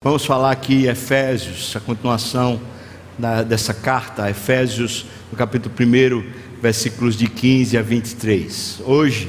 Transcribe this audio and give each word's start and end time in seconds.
Vamos 0.00 0.24
falar 0.24 0.52
aqui 0.52 0.86
Efésios, 0.86 1.74
a 1.74 1.80
continuação 1.80 2.60
da, 3.18 3.42
dessa 3.42 3.74
carta, 3.74 4.30
Efésios, 4.30 5.04
no 5.28 5.36
capítulo 5.36 5.74
1, 5.74 6.22
versículos 6.62 7.16
de 7.16 7.26
15 7.26 7.76
a 7.76 7.82
23. 7.82 8.80
Hoje 8.84 9.28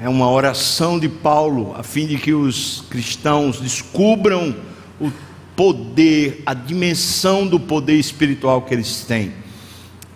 é 0.00 0.08
uma 0.08 0.30
oração 0.30 0.98
de 0.98 1.06
Paulo, 1.06 1.74
a 1.76 1.82
fim 1.82 2.06
de 2.06 2.16
que 2.16 2.32
os 2.32 2.82
cristãos 2.88 3.60
descubram 3.60 4.56
o 4.98 5.12
poder, 5.54 6.42
a 6.46 6.54
dimensão 6.54 7.46
do 7.46 7.60
poder 7.60 7.98
espiritual 7.98 8.62
que 8.62 8.72
eles 8.72 9.04
têm. 9.04 9.34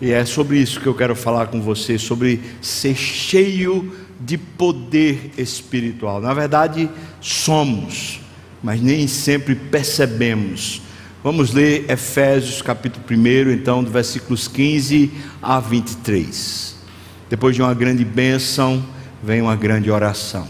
E 0.01 0.09
é 0.09 0.25
sobre 0.25 0.57
isso 0.57 0.81
que 0.81 0.87
eu 0.87 0.95
quero 0.95 1.15
falar 1.15 1.45
com 1.45 1.61
você, 1.61 1.99
sobre 1.99 2.41
ser 2.59 2.95
cheio 2.95 3.93
de 4.19 4.35
poder 4.35 5.29
espiritual. 5.37 6.19
Na 6.19 6.33
verdade, 6.33 6.89
somos 7.21 8.22
mas 8.63 8.81
nem 8.81 9.05
sempre 9.07 9.53
percebemos. 9.53 10.81
Vamos 11.21 11.53
ler 11.53 11.85
Efésios 11.89 12.61
capítulo 12.61 13.03
1, 13.09 13.51
então, 13.51 13.83
do 13.83 13.91
versículos 13.91 14.47
15 14.47 15.11
a 15.41 15.59
23. 15.59 16.75
Depois 17.29 17.55
de 17.55 17.61
uma 17.61 17.73
grande 17.73 18.05
bênção, 18.05 18.83
vem 19.21 19.41
uma 19.41 19.55
grande 19.55 19.91
oração. 19.91 20.47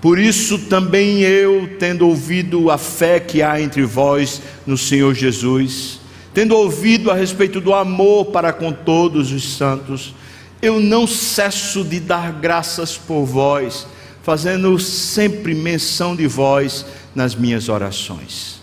Por 0.00 0.18
isso 0.18 0.58
também 0.58 1.20
eu, 1.20 1.76
tendo 1.78 2.06
ouvido 2.06 2.70
a 2.70 2.78
fé 2.78 3.18
que 3.18 3.42
há 3.42 3.60
entre 3.60 3.82
vós 3.82 4.40
no 4.66 4.76
Senhor 4.76 5.14
Jesus, 5.14 6.00
tendo 6.32 6.56
ouvido 6.56 7.10
a 7.10 7.14
respeito 7.14 7.60
do 7.60 7.72
amor 7.72 8.26
para 8.26 8.52
com 8.52 8.70
todos 8.70 9.32
os 9.32 9.56
santos, 9.56 10.14
eu 10.60 10.78
não 10.78 11.06
cesso 11.06 11.82
de 11.82 12.00
dar 12.00 12.32
graças 12.32 12.98
por 12.98 13.24
vós, 13.24 13.86
fazendo 14.22 14.78
sempre 14.78 15.54
menção 15.54 16.14
de 16.14 16.26
vós 16.26 16.84
nas 17.14 17.34
minhas 17.34 17.68
orações. 17.68 18.60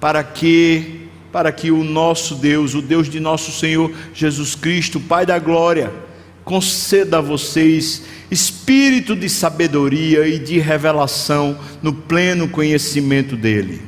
Para 0.00 0.22
que 0.22 1.08
para 1.32 1.52
que 1.52 1.70
o 1.70 1.84
nosso 1.84 2.34
Deus, 2.34 2.74
o 2.74 2.82
Deus 2.82 3.08
de 3.08 3.20
nosso 3.20 3.52
Senhor 3.52 3.92
Jesus 4.12 4.56
Cristo, 4.56 4.98
Pai 4.98 5.24
da 5.24 5.38
glória, 5.38 5.92
conceda 6.44 7.18
a 7.18 7.20
vocês 7.20 8.02
espírito 8.30 9.14
de 9.14 9.28
sabedoria 9.28 10.26
e 10.26 10.38
de 10.38 10.58
revelação 10.58 11.58
no 11.82 11.92
pleno 11.92 12.48
conhecimento 12.48 13.36
dele. 13.36 13.82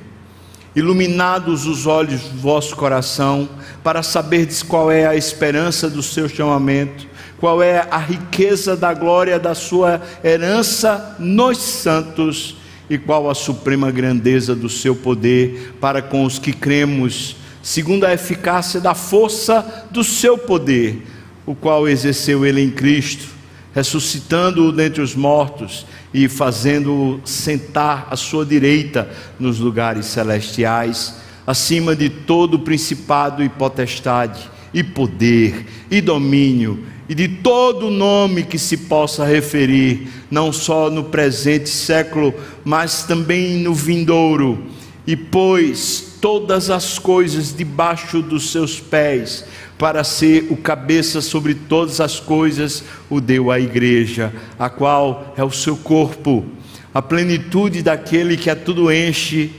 Iluminados 0.75 1.67
os 1.67 1.87
olhos 1.87 2.23
do 2.23 2.39
vosso 2.39 2.77
coração, 2.77 3.49
para 3.83 4.03
saberdes 4.03 4.63
qual 4.63 4.91
é 4.91 5.07
a 5.07 5.17
esperança 5.17 5.91
do 5.91 6.03
seu 6.03 6.29
chamamento, 6.29 7.07
qual 7.39 7.63
é 7.63 7.87
a 7.91 7.99
riqueza 7.99 8.77
da 8.77 8.95
glória 8.95 9.39
da 9.39 9.55
sua 9.55 10.01
herança 10.25 11.17
nos 11.19 11.59
santos 11.59 12.62
e 12.93 12.99
qual 12.99 13.31
a 13.31 13.35
suprema 13.35 13.91
grandeza 13.91 14.55
do 14.55 14.69
seu 14.69 14.95
poder 14.95 15.73
para 15.81 16.03
com 16.03 16.27
os 16.27 16.39
que 16.39 16.53
cremos, 16.53 17.35
segundo 17.63 18.05
a 18.05 18.13
eficácia 18.13 18.79
da 18.83 18.95
força 18.95 19.87
do 19.91 20.05
seu 20.05 20.37
poder, 20.37 21.03
o 21.47 21.55
qual 21.55 21.89
exerceu 21.89 22.45
ele 22.45 22.61
em 22.61 22.71
Cristo, 22.71 23.29
ressuscitando-o 23.75 24.71
dentre 24.71 25.01
os 25.01 25.15
mortos 25.15 25.87
e 26.13 26.29
fazendo-o 26.29 27.19
sentar 27.25 28.09
à 28.11 28.15
sua 28.15 28.45
direita 28.45 29.09
nos 29.41 29.59
lugares 29.59 30.05
celestiais, 30.05 31.15
acima 31.47 31.97
de 31.97 32.11
todo 32.11 32.59
principado 32.59 33.43
e 33.43 33.49
potestade, 33.49 34.51
e 34.75 34.85
poder, 34.85 35.65
e 35.91 35.99
domínio, 36.03 36.85
e 37.13 37.15
de 37.15 37.29
todo 37.29 37.91
nome 37.91 38.43
que 38.43 38.59
se 38.59 38.75
possa 38.75 39.23
referir, 39.23 40.09
não 40.31 40.51
só 40.51 40.89
no 40.89 41.05
presente 41.05 41.69
século, 41.69 42.33
mas 42.65 43.03
também 43.03 43.59
no 43.59 43.75
vindouro, 43.75 44.65
e 45.07 45.15
pôs 45.15 46.17
todas 46.23 46.71
as 46.71 46.99
coisas 46.99 47.55
debaixo 47.55 48.23
dos 48.23 48.51
seus 48.51 48.81
pés, 48.81 49.45
para 49.77 50.03
ser 50.05 50.47
o 50.49 50.57
cabeça 50.57 51.21
sobre 51.21 51.55
todas 51.55 52.01
as 52.01 52.19
coisas, 52.19 52.83
o 53.11 53.21
deu 53.21 53.51
à 53.51 53.61
igreja, 53.61 54.33
a 54.59 54.71
qual 54.71 55.35
é 55.37 55.45
o 55.45 55.51
seu 55.51 55.77
corpo, 55.77 56.47
a 56.95 57.03
plenitude 57.03 57.83
daquele 57.83 58.39
que 58.39 58.49
a 58.49 58.57
tudo 58.57 58.91
enche 58.91 59.51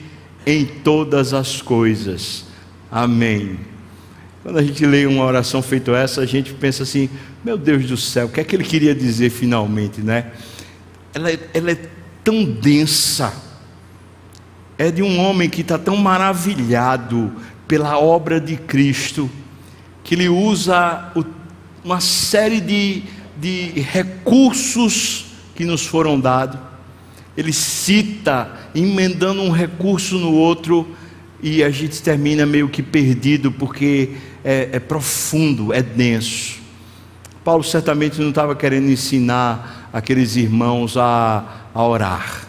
em 0.43 0.65
todas 0.65 1.35
as 1.35 1.61
coisas. 1.61 2.45
Amém. 2.89 3.72
Quando 4.43 4.59
a 4.59 4.61
gente 4.61 4.85
lê 4.85 5.05
uma 5.05 5.23
oração 5.23 5.61
feita 5.61 5.91
essa, 5.91 6.19
a 6.19 6.25
gente 6.25 6.53
pensa 6.53 6.83
assim: 6.83 7.09
meu 7.45 7.57
Deus 7.57 7.85
do 7.85 7.95
céu, 7.95 8.25
o 8.25 8.29
que 8.29 8.41
é 8.41 8.43
que 8.43 8.53
ele 8.53 8.65
queria 8.65 8.93
dizer 8.93 9.29
finalmente, 9.29 10.01
né? 10.01 10.33
Ela 11.13 11.31
é, 11.31 11.39
ela 11.53 11.71
é 11.71 11.77
tão 12.25 12.43
densa, 12.43 13.33
é 14.77 14.91
de 14.91 15.01
um 15.01 15.17
homem 15.17 15.49
que 15.49 15.61
está 15.61 15.77
tão 15.77 15.95
maravilhado 15.95 17.31
pela 17.69 17.97
obra 17.97 18.37
de 18.41 18.57
Cristo, 18.57 19.29
que 20.03 20.15
ele 20.15 20.27
usa 20.27 21.09
o, 21.15 21.23
uma 21.81 22.01
série 22.01 22.59
de, 22.59 23.03
de 23.39 23.79
recursos 23.79 25.27
que 25.55 25.63
nos 25.63 25.85
foram 25.85 26.19
dados, 26.19 26.59
ele 27.37 27.53
cita, 27.53 28.51
emendando 28.75 29.41
um 29.41 29.51
recurso 29.51 30.19
no 30.19 30.33
outro, 30.33 30.85
e 31.41 31.63
a 31.63 31.69
gente 31.69 32.01
termina 32.01 32.45
meio 32.45 32.69
que 32.69 32.81
perdido, 32.81 33.51
porque 33.51 34.11
é, 34.43 34.69
é 34.73 34.79
profundo, 34.79 35.73
é 35.73 35.81
denso. 35.81 36.61
Paulo 37.43 37.63
certamente 37.63 38.19
não 38.21 38.29
estava 38.29 38.55
querendo 38.55 38.89
ensinar 38.89 39.89
aqueles 39.91 40.35
irmãos 40.35 40.97
a, 40.97 41.67
a 41.73 41.85
orar, 41.85 42.47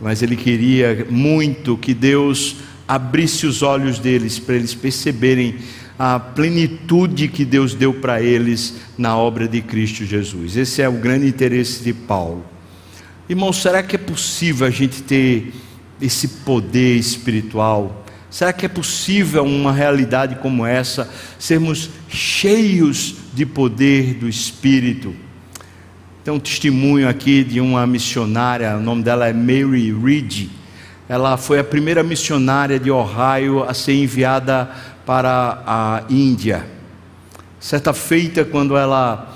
mas 0.00 0.22
ele 0.22 0.36
queria 0.36 1.06
muito 1.10 1.76
que 1.76 1.92
Deus 1.92 2.56
abrisse 2.86 3.46
os 3.46 3.62
olhos 3.62 3.98
deles 3.98 4.38
para 4.38 4.54
eles 4.54 4.74
perceberem 4.74 5.56
a 5.98 6.18
plenitude 6.18 7.28
que 7.28 7.44
Deus 7.44 7.74
deu 7.74 7.94
para 7.94 8.22
eles 8.22 8.76
na 8.98 9.16
obra 9.16 9.46
de 9.46 9.60
Cristo 9.60 10.04
Jesus. 10.04 10.56
Esse 10.56 10.82
é 10.82 10.88
o 10.88 10.92
grande 10.92 11.26
interesse 11.26 11.82
de 11.82 11.92
Paulo. 11.92 12.44
Irmão, 13.28 13.52
será 13.52 13.82
que 13.82 13.96
é 13.96 13.98
possível 13.98 14.66
a 14.66 14.70
gente 14.70 15.02
ter 15.02 15.52
esse 16.00 16.28
poder 16.28 16.96
espiritual? 16.96 18.01
Será 18.32 18.50
que 18.50 18.64
é 18.64 18.68
possível 18.68 19.44
uma 19.44 19.70
realidade 19.70 20.36
como 20.36 20.64
essa, 20.64 21.06
sermos 21.38 21.90
cheios 22.08 23.16
de 23.34 23.44
poder 23.44 24.14
do 24.14 24.26
Espírito? 24.26 25.14
Tem 26.24 26.32
um 26.32 26.40
testemunho 26.40 27.06
aqui 27.06 27.44
de 27.44 27.60
uma 27.60 27.86
missionária, 27.86 28.74
o 28.78 28.80
nome 28.80 29.02
dela 29.02 29.28
é 29.28 29.34
Mary 29.34 29.92
Reed. 29.92 30.48
Ela 31.10 31.36
foi 31.36 31.58
a 31.58 31.64
primeira 31.64 32.02
missionária 32.02 32.80
de 32.80 32.90
Ohio 32.90 33.64
a 33.64 33.74
ser 33.74 33.92
enviada 33.96 34.70
para 35.04 35.62
a 35.66 36.02
Índia. 36.08 36.64
Certa 37.60 37.92
feita, 37.92 38.46
quando 38.46 38.78
ela 38.78 39.28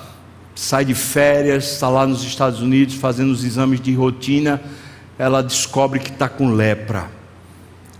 sai 0.54 0.86
de 0.86 0.94
férias, 0.94 1.70
está 1.72 1.90
lá 1.90 2.06
nos 2.06 2.24
Estados 2.24 2.62
Unidos 2.62 2.94
fazendo 2.94 3.30
os 3.30 3.44
exames 3.44 3.78
de 3.78 3.92
rotina, 3.92 4.58
ela 5.18 5.42
descobre 5.42 6.00
que 6.00 6.08
está 6.08 6.30
com 6.30 6.54
lepra. 6.54 7.10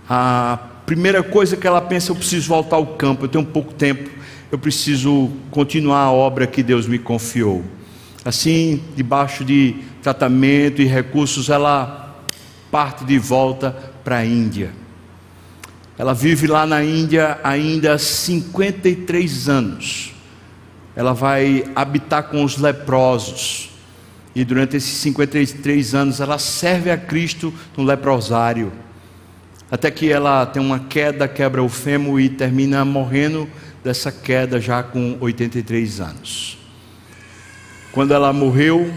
A 0.09 0.57
primeira 0.87 1.21
coisa 1.21 1.57
que 1.57 1.67
ela 1.67 1.81
pensa, 1.81 2.11
eu 2.11 2.15
preciso 2.15 2.47
voltar 2.47 2.77
ao 2.77 2.87
campo, 2.95 3.25
eu 3.25 3.27
tenho 3.27 3.45
pouco 3.45 3.73
tempo, 3.73 4.09
eu 4.49 4.57
preciso 4.57 5.29
continuar 5.51 5.99
a 5.99 6.11
obra 6.13 6.47
que 6.47 6.63
Deus 6.63 6.87
me 6.87 6.97
confiou. 6.97 7.61
Assim, 8.23 8.81
debaixo 8.95 9.43
de 9.43 9.75
tratamento 10.01 10.81
e 10.81 10.85
recursos, 10.85 11.49
ela 11.49 12.23
parte 12.71 13.03
de 13.03 13.19
volta 13.19 13.71
para 14.01 14.19
a 14.19 14.25
Índia. 14.25 14.71
Ela 15.97 16.13
vive 16.13 16.47
lá 16.47 16.65
na 16.65 16.81
Índia 16.81 17.37
ainda 17.43 17.95
há 17.95 17.97
53 17.97 19.49
anos. 19.49 20.13
Ela 20.95 21.11
vai 21.11 21.65
habitar 21.75 22.29
com 22.29 22.45
os 22.45 22.57
leprosos. 22.57 23.71
E 24.33 24.45
durante 24.45 24.77
esses 24.77 24.97
53 24.99 25.95
anos 25.95 26.21
ela 26.21 26.39
serve 26.39 26.89
a 26.91 26.97
Cristo 26.97 27.53
no 27.75 27.83
leprosário 27.83 28.71
até 29.69 29.91
que 29.91 30.09
ela 30.09 30.45
tem 30.45 30.61
uma 30.61 30.79
queda, 30.79 31.27
quebra 31.27 31.61
o 31.61 31.67
fêmur 31.67 32.21
e 32.21 32.29
termina 32.29 32.85
morrendo 32.85 33.49
dessa 33.83 34.11
queda 34.11 34.61
já 34.61 34.81
com 34.81 35.17
83 35.19 35.99
anos. 35.99 36.57
Quando 37.91 38.13
ela 38.13 38.31
morreu, 38.31 38.93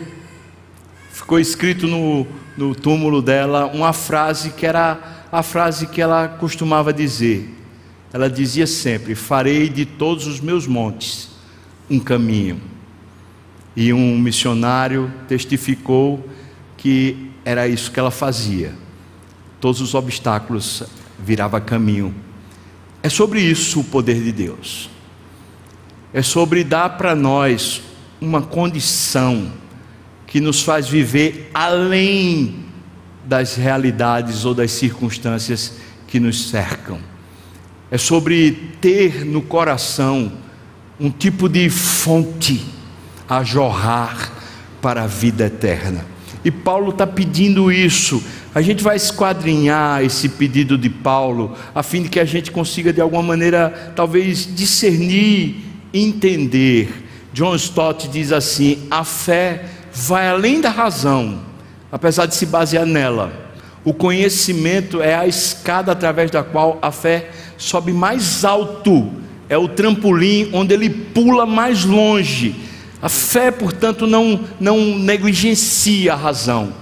ficou 1.11 1.41
escrito 1.41 1.89
no, 1.89 2.25
no 2.56 2.75
túmulo 2.75 3.21
dela 3.21 3.67
uma 3.67 3.93
frase 3.93 4.50
que 4.50 4.65
era 4.65 5.27
a 5.33 5.43
frase 5.43 5.89
que 5.89 6.00
ela 6.00 6.29
costumava 6.29 6.93
dizer. 6.93 7.53
Ela 8.12 8.31
dizia 8.31 8.67
sempre: 8.67 9.17
Farei 9.17 9.69
de 9.69 9.85
todos 9.85 10.27
os 10.29 10.41
meus 10.41 10.69
montes 10.69 11.31
um 11.89 11.99
caminho. 11.99 12.61
E 13.75 13.93
um 13.93 14.19
missionário 14.19 15.12
testificou 15.27 16.29
que 16.77 17.31
era 17.44 17.67
isso 17.67 17.91
que 17.91 17.99
ela 17.99 18.11
fazia 18.11 18.73
todos 19.61 19.81
os 19.81 19.95
obstáculos 19.95 20.83
virava 21.19 21.61
caminho. 21.61 22.15
É 23.03 23.09
sobre 23.09 23.41
isso 23.41 23.81
o 23.81 23.85
poder 23.85 24.23
de 24.23 24.33
Deus. 24.33 24.91
É 26.12 26.23
sobre 26.23 26.65
dar 26.65 26.97
para 26.97 27.15
nós 27.15 27.83
uma 28.21 28.43
condição 28.43 29.53
que 30.27 30.41
nos 30.41 30.62
faz 30.62 30.89
viver 30.89 31.51
além 31.55 32.65
das 33.25 33.55
realidades 33.55 34.45
ou 34.45 34.55
das 34.55 34.71
circunstâncias 34.73 35.75
que 36.06 36.19
nos 36.19 36.49
cercam. 36.49 36.99
É 37.91 37.99
sobre 37.99 38.53
ter 38.81 39.25
no 39.25 39.43
coração 39.43 40.33
um 40.99 41.11
tipo 41.11 41.49
de 41.49 41.69
fonte 41.71 42.65
a 43.29 43.43
jorrar 43.43 44.33
para 44.81 45.05
a 45.05 45.06
vida 45.06 45.47
eterna. 45.47 46.05
E 46.45 46.51
Paulo 46.51 46.91
está 46.91 47.06
pedindo 47.06 47.71
isso. 47.71 48.23
A 48.55 48.61
gente 48.61 48.82
vai 48.82 48.97
esquadrinhar 48.97 50.02
esse 50.02 50.29
pedido 50.29 50.76
de 50.76 50.91
Paulo, 50.91 51.56
a 51.75 51.82
fim 51.82 52.02
de 52.02 52.08
que 52.08 52.19
a 52.19 52.25
gente 52.25 52.50
consiga, 52.50 52.93
de 52.93 53.00
alguma 53.00 53.23
maneira, 53.23 53.93
talvez 53.94 54.49
discernir, 54.55 55.56
entender. 55.94 57.06
John 57.32 57.55
Stott 57.55 58.08
diz 58.08 58.32
assim: 58.32 58.87
a 58.91 59.05
fé 59.05 59.64
vai 59.93 60.29
além 60.29 60.61
da 60.61 60.70
razão, 60.70 61.41
apesar 61.93 62.26
de 62.26 62.35
se 62.35 62.47
basear 62.47 62.85
nela. 62.85 63.32
O 63.85 63.94
conhecimento 63.94 65.00
é 65.00 65.14
a 65.14 65.26
escada 65.26 65.93
através 65.93 66.31
da 66.31 66.43
qual 66.43 66.79
a 66.82 66.91
fé 66.91 67.31
sobe 67.56 67.93
mais 67.93 68.44
alto, 68.44 69.11
é 69.49 69.56
o 69.56 69.69
trampolim 69.69 70.50
onde 70.53 70.75
ele 70.75 70.91
pula 70.91 71.46
mais 71.46 71.85
longe 71.85 72.69
a 73.03 73.08
fé, 73.08 73.50
portanto, 73.50 74.06
não, 74.06 74.41
não 74.58 74.99
negligencia 74.99 76.12
a 76.12 76.17
razão, 76.17 76.73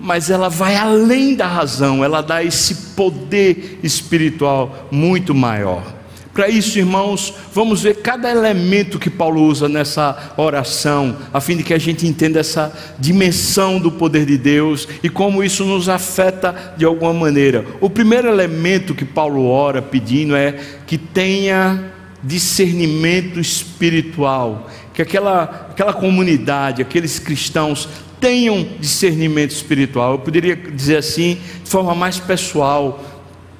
mas 0.00 0.30
ela 0.30 0.48
vai 0.48 0.76
além 0.76 1.34
da 1.34 1.46
razão, 1.46 2.02
ela 2.02 2.22
dá 2.22 2.42
esse 2.42 2.94
poder 2.96 3.78
espiritual 3.82 4.88
muito 4.90 5.34
maior. 5.34 6.00
Para 6.32 6.48
isso, 6.48 6.78
irmãos, 6.78 7.34
vamos 7.52 7.82
ver 7.82 7.96
cada 7.96 8.30
elemento 8.30 8.98
que 8.98 9.10
Paulo 9.10 9.42
usa 9.42 9.68
nessa 9.68 10.32
oração, 10.36 11.16
a 11.34 11.40
fim 11.40 11.56
de 11.56 11.64
que 11.64 11.74
a 11.74 11.78
gente 11.78 12.06
entenda 12.06 12.38
essa 12.38 12.72
dimensão 12.98 13.80
do 13.80 13.90
poder 13.90 14.24
de 14.24 14.38
Deus 14.38 14.88
e 15.02 15.08
como 15.08 15.42
isso 15.42 15.64
nos 15.64 15.88
afeta 15.88 16.74
de 16.76 16.84
alguma 16.84 17.12
maneira. 17.12 17.66
O 17.80 17.90
primeiro 17.90 18.28
elemento 18.28 18.94
que 18.94 19.04
Paulo 19.04 19.48
ora 19.48 19.82
pedindo 19.82 20.36
é 20.36 20.52
que 20.86 20.96
tenha 20.96 21.92
discernimento 22.22 23.40
espiritual 23.40 24.68
que 24.94 25.02
aquela, 25.02 25.68
aquela 25.70 25.92
comunidade, 25.92 26.82
aqueles 26.82 27.18
cristãos 27.18 27.88
tenham 28.20 28.68
discernimento 28.78 29.52
espiritual. 29.52 30.12
Eu 30.12 30.18
poderia 30.18 30.54
dizer 30.54 30.98
assim, 30.98 31.38
de 31.64 31.70
forma 31.70 31.94
mais 31.94 32.18
pessoal, 32.18 33.02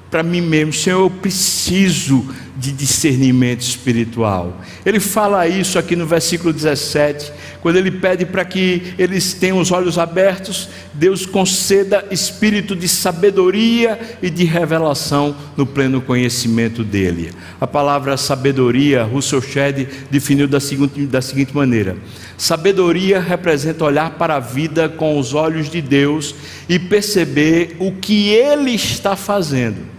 para 0.09 0.21
mim 0.21 0.41
mesmo, 0.41 0.73
Senhor, 0.73 0.99
eu 0.99 1.09
preciso 1.09 2.27
de 2.61 2.71
discernimento 2.71 3.61
espiritual. 3.61 4.61
Ele 4.85 4.99
fala 4.99 5.47
isso 5.47 5.79
aqui 5.79 5.95
no 5.95 6.05
versículo 6.05 6.53
17, 6.53 7.33
quando 7.59 7.77
ele 7.77 7.89
pede 7.89 8.23
para 8.23 8.45
que 8.45 8.93
eles 8.99 9.33
tenham 9.33 9.57
os 9.57 9.71
olhos 9.71 9.97
abertos, 9.97 10.69
Deus 10.93 11.25
conceda 11.25 12.05
espírito 12.11 12.75
de 12.75 12.87
sabedoria 12.87 13.99
e 14.21 14.29
de 14.29 14.43
revelação 14.43 15.35
no 15.57 15.65
pleno 15.65 16.01
conhecimento 16.01 16.83
dele. 16.83 17.31
A 17.59 17.65
palavra 17.65 18.15
sabedoria, 18.15 19.03
Russell 19.03 19.41
Shedd 19.41 19.87
definiu 20.11 20.47
da 20.47 20.59
seguinte, 20.59 21.07
da 21.07 21.21
seguinte 21.21 21.55
maneira: 21.55 21.97
sabedoria 22.37 23.19
representa 23.19 23.85
olhar 23.85 24.11
para 24.11 24.35
a 24.35 24.39
vida 24.39 24.87
com 24.87 25.17
os 25.17 25.33
olhos 25.33 25.67
de 25.67 25.81
Deus 25.81 26.35
e 26.69 26.77
perceber 26.77 27.75
o 27.79 27.91
que 27.91 28.29
ele 28.29 28.75
está 28.75 29.15
fazendo 29.15 29.89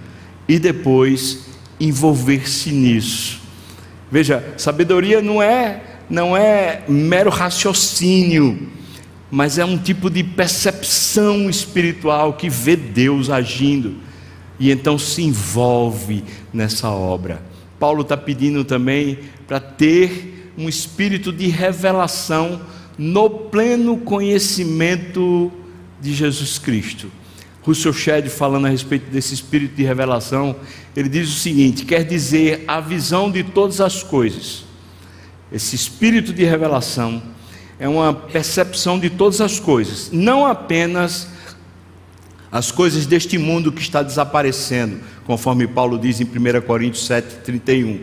e 0.48 0.58
depois 0.58 1.51
envolver-se 1.86 2.70
nisso. 2.70 3.40
Veja, 4.10 4.54
sabedoria 4.56 5.20
não 5.20 5.42
é 5.42 5.82
não 6.08 6.36
é 6.36 6.82
mero 6.88 7.30
raciocínio, 7.30 8.68
mas 9.30 9.56
é 9.56 9.64
um 9.64 9.78
tipo 9.78 10.10
de 10.10 10.22
percepção 10.22 11.48
espiritual 11.48 12.34
que 12.34 12.50
vê 12.50 12.76
Deus 12.76 13.30
agindo 13.30 13.96
e 14.60 14.70
então 14.70 14.98
se 14.98 15.22
envolve 15.22 16.22
nessa 16.52 16.90
obra. 16.90 17.42
Paulo 17.78 18.02
está 18.02 18.16
pedindo 18.16 18.62
também 18.62 19.18
para 19.46 19.58
ter 19.58 20.52
um 20.56 20.68
espírito 20.68 21.32
de 21.32 21.48
revelação 21.48 22.60
no 22.98 23.30
pleno 23.30 23.96
conhecimento 23.96 25.50
de 26.00 26.12
Jesus 26.12 26.58
Cristo. 26.58 27.10
Russell 27.64 27.92
Shedd, 27.92 28.28
falando 28.28 28.66
a 28.66 28.68
respeito 28.68 29.10
desse 29.10 29.34
espírito 29.34 29.74
de 29.76 29.84
revelação, 29.84 30.56
ele 30.96 31.08
diz 31.08 31.28
o 31.28 31.38
seguinte: 31.38 31.84
quer 31.84 32.04
dizer 32.04 32.64
a 32.66 32.80
visão 32.80 33.30
de 33.30 33.42
todas 33.44 33.80
as 33.80 34.02
coisas. 34.02 34.64
Esse 35.52 35.76
espírito 35.76 36.32
de 36.32 36.44
revelação 36.44 37.22
é 37.78 37.88
uma 37.88 38.12
percepção 38.12 38.98
de 38.98 39.10
todas 39.10 39.40
as 39.40 39.60
coisas, 39.60 40.10
não 40.12 40.46
apenas 40.46 41.28
as 42.50 42.70
coisas 42.70 43.06
deste 43.06 43.38
mundo 43.38 43.70
que 43.70 43.80
está 43.80 44.02
desaparecendo, 44.02 45.00
conforme 45.24 45.66
Paulo 45.66 45.98
diz 45.98 46.20
em 46.20 46.24
1 46.24 46.62
Coríntios 46.66 47.08
7,31, 47.08 48.00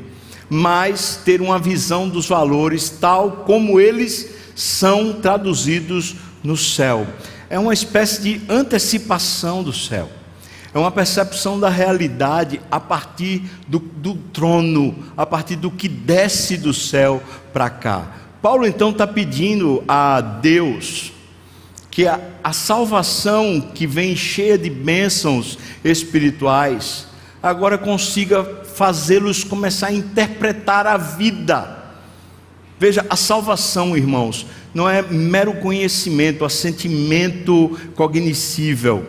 mas 0.49 1.21
ter 1.23 1.41
uma 1.41 1.59
visão 1.59 2.07
dos 2.07 2.27
valores 2.27 2.89
tal 2.89 3.43
como 3.45 3.79
eles 3.79 4.29
são 4.55 5.13
traduzidos 5.13 6.15
no 6.43 6.57
céu 6.57 7.05
é 7.49 7.57
uma 7.57 7.73
espécie 7.73 8.21
de 8.21 8.41
antecipação 8.47 9.63
do 9.63 9.73
céu. 9.73 10.09
É 10.73 10.77
uma 10.77 10.91
percepção 10.91 11.59
da 11.59 11.67
realidade 11.67 12.61
a 12.69 12.79
partir 12.79 13.41
do, 13.67 13.79
do 13.79 14.13
trono, 14.13 14.95
a 15.17 15.25
partir 15.25 15.55
do 15.55 15.71
que 15.71 15.87
desce 15.87 16.57
do 16.57 16.73
céu 16.73 17.23
para 17.51 17.69
cá. 17.69 18.07
Paulo 18.39 18.67
então 18.67 18.91
está 18.91 19.07
pedindo 19.07 19.83
a 19.87 20.21
Deus 20.21 21.11
que 21.89 22.05
a, 22.05 22.19
a 22.43 22.53
salvação 22.53 23.59
que 23.59 23.87
vem 23.87 24.15
cheia 24.15 24.57
de 24.57 24.69
bênçãos 24.69 25.57
espirituais 25.83 27.07
agora 27.41 27.77
consiga 27.77 28.43
fazê-los 28.75 29.43
começar 29.43 29.87
a 29.87 29.93
interpretar 29.93 30.85
a 30.85 30.97
vida. 30.97 31.78
Veja, 32.79 33.05
a 33.09 33.15
salvação, 33.15 33.97
irmãos, 33.97 34.45
não 34.73 34.89
é 34.89 35.01
mero 35.01 35.55
conhecimento, 35.55 36.45
assentimento 36.45 37.77
cognoscível. 37.95 39.05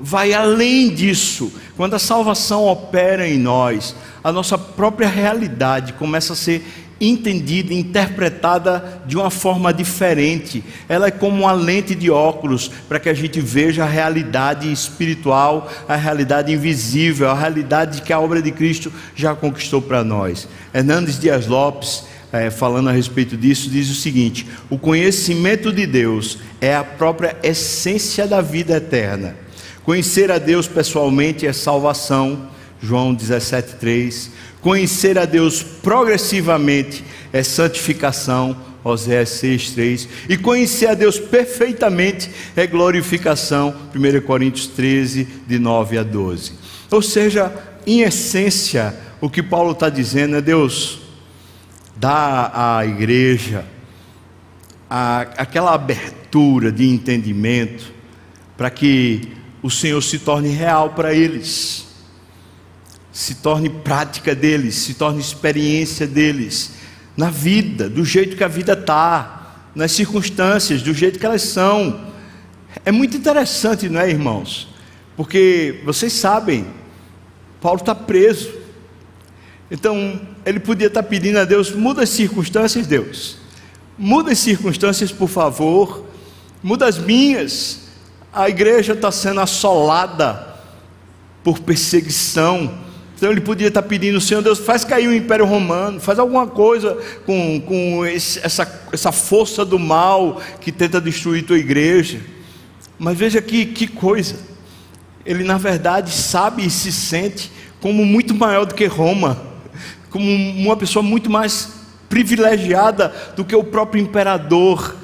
Vai 0.00 0.32
além 0.32 0.88
disso. 0.88 1.52
Quando 1.76 1.94
a 1.94 1.98
salvação 1.98 2.64
opera 2.64 3.28
em 3.28 3.38
nós, 3.38 3.94
a 4.22 4.32
nossa 4.32 4.56
própria 4.56 5.08
realidade 5.08 5.92
começa 5.92 6.32
a 6.32 6.36
ser 6.36 6.64
entendida, 7.00 7.74
interpretada 7.74 9.02
de 9.06 9.16
uma 9.16 9.30
forma 9.30 9.72
diferente. 9.72 10.64
Ela 10.88 11.08
é 11.08 11.10
como 11.10 11.42
uma 11.42 11.52
lente 11.52 11.94
de 11.94 12.10
óculos 12.10 12.70
para 12.88 12.98
que 12.98 13.08
a 13.08 13.14
gente 13.14 13.40
veja 13.40 13.84
a 13.84 13.88
realidade 13.88 14.70
espiritual, 14.72 15.70
a 15.88 15.96
realidade 15.96 16.52
invisível, 16.52 17.28
a 17.28 17.34
realidade 17.34 18.02
que 18.02 18.12
a 18.12 18.20
obra 18.20 18.40
de 18.40 18.52
Cristo 18.52 18.92
já 19.14 19.34
conquistou 19.34 19.82
para 19.82 20.04
nós. 20.04 20.48
Hernandes 20.72 21.18
Dias 21.18 21.46
Lopes 21.46 22.04
é, 22.34 22.50
falando 22.50 22.88
a 22.88 22.92
respeito 22.92 23.36
disso, 23.36 23.70
diz 23.70 23.88
o 23.88 23.94
seguinte: 23.94 24.44
o 24.68 24.76
conhecimento 24.76 25.72
de 25.72 25.86
Deus 25.86 26.38
é 26.60 26.74
a 26.74 26.82
própria 26.82 27.36
essência 27.44 28.26
da 28.26 28.40
vida 28.40 28.76
eterna. 28.76 29.36
Conhecer 29.84 30.32
a 30.32 30.38
Deus 30.38 30.66
pessoalmente 30.66 31.46
é 31.46 31.52
salvação, 31.52 32.48
João 32.82 33.14
17,3. 33.14 34.30
Conhecer 34.60 35.16
a 35.16 35.26
Deus 35.26 35.62
progressivamente 35.62 37.04
é 37.32 37.42
santificação, 37.44 38.56
Oséias 38.82 39.28
6,3. 39.40 40.08
E 40.28 40.36
conhecer 40.36 40.88
a 40.88 40.94
Deus 40.94 41.20
perfeitamente 41.20 42.28
é 42.56 42.66
glorificação, 42.66 43.72
1 43.94 44.20
Coríntios 44.22 44.66
13, 44.66 45.28
de 45.46 45.58
9 45.60 45.98
a 45.98 46.02
12. 46.02 46.52
Ou 46.90 47.00
seja, 47.00 47.52
em 47.86 48.00
essência, 48.00 48.92
o 49.20 49.30
que 49.30 49.42
Paulo 49.42 49.70
está 49.70 49.88
dizendo 49.88 50.34
é: 50.36 50.40
Deus, 50.40 51.03
dá 52.04 52.76
à 52.76 52.84
igreja 52.84 53.64
a, 54.90 55.20
aquela 55.38 55.72
abertura 55.72 56.70
de 56.70 56.86
entendimento 56.86 57.94
para 58.58 58.68
que 58.68 59.32
o 59.62 59.70
Senhor 59.70 60.02
se 60.02 60.18
torne 60.18 60.50
real 60.50 60.90
para 60.90 61.14
eles, 61.14 61.86
se 63.10 63.36
torne 63.36 63.70
prática 63.70 64.34
deles, 64.34 64.74
se 64.74 64.92
torne 64.92 65.18
experiência 65.18 66.06
deles 66.06 66.72
na 67.16 67.30
vida, 67.30 67.88
do 67.88 68.04
jeito 68.04 68.36
que 68.36 68.44
a 68.44 68.48
vida 68.48 68.74
está, 68.74 69.70
nas 69.74 69.90
circunstâncias, 69.92 70.82
do 70.82 70.92
jeito 70.92 71.18
que 71.18 71.24
elas 71.24 71.40
são. 71.40 72.12
É 72.84 72.92
muito 72.92 73.16
interessante, 73.16 73.88
não 73.88 74.02
é, 74.02 74.10
irmãos? 74.10 74.68
Porque 75.16 75.80
vocês 75.86 76.12
sabem, 76.12 76.66
Paulo 77.62 77.80
está 77.80 77.94
preso. 77.94 78.52
Então, 79.70 80.33
ele 80.44 80.60
podia 80.60 80.88
estar 80.88 81.02
pedindo 81.02 81.38
a 81.38 81.44
Deus: 81.44 81.70
muda 81.72 82.02
as 82.02 82.10
circunstâncias, 82.10 82.86
Deus. 82.86 83.36
Muda 83.96 84.32
as 84.32 84.38
circunstâncias, 84.38 85.12
por 85.12 85.28
favor. 85.28 86.04
Muda 86.62 86.86
as 86.86 86.98
minhas. 86.98 87.80
A 88.32 88.48
igreja 88.48 88.92
está 88.92 89.12
sendo 89.12 89.40
assolada 89.40 90.54
por 91.42 91.60
perseguição. 91.60 92.82
Então 93.16 93.30
ele 93.30 93.40
podia 93.40 93.68
estar 93.68 93.82
pedindo, 93.82 94.20
Senhor 94.20 94.42
Deus, 94.42 94.58
faz 94.58 94.84
cair 94.84 95.06
o 95.06 95.14
Império 95.14 95.46
Romano, 95.46 96.00
faz 96.00 96.18
alguma 96.18 96.48
coisa 96.48 96.98
com, 97.24 97.60
com 97.60 98.04
esse, 98.04 98.40
essa, 98.40 98.86
essa 98.92 99.12
força 99.12 99.64
do 99.64 99.78
mal 99.78 100.42
que 100.60 100.72
tenta 100.72 101.00
destruir 101.00 101.44
tua 101.44 101.58
igreja. 101.58 102.20
Mas 102.98 103.16
veja 103.16 103.40
que, 103.40 103.66
que 103.66 103.86
coisa, 103.86 104.36
ele 105.24 105.44
na 105.44 105.56
verdade 105.56 106.10
sabe 106.10 106.66
e 106.66 106.70
se 106.70 106.90
sente 106.90 107.52
como 107.80 108.04
muito 108.04 108.34
maior 108.34 108.64
do 108.64 108.74
que 108.74 108.86
Roma, 108.86 109.53
como 110.14 110.30
uma 110.30 110.76
pessoa 110.76 111.02
muito 111.02 111.28
mais 111.28 111.70
privilegiada 112.08 113.12
do 113.34 113.44
que 113.44 113.56
o 113.56 113.64
próprio 113.64 114.00
imperador. 114.00 114.94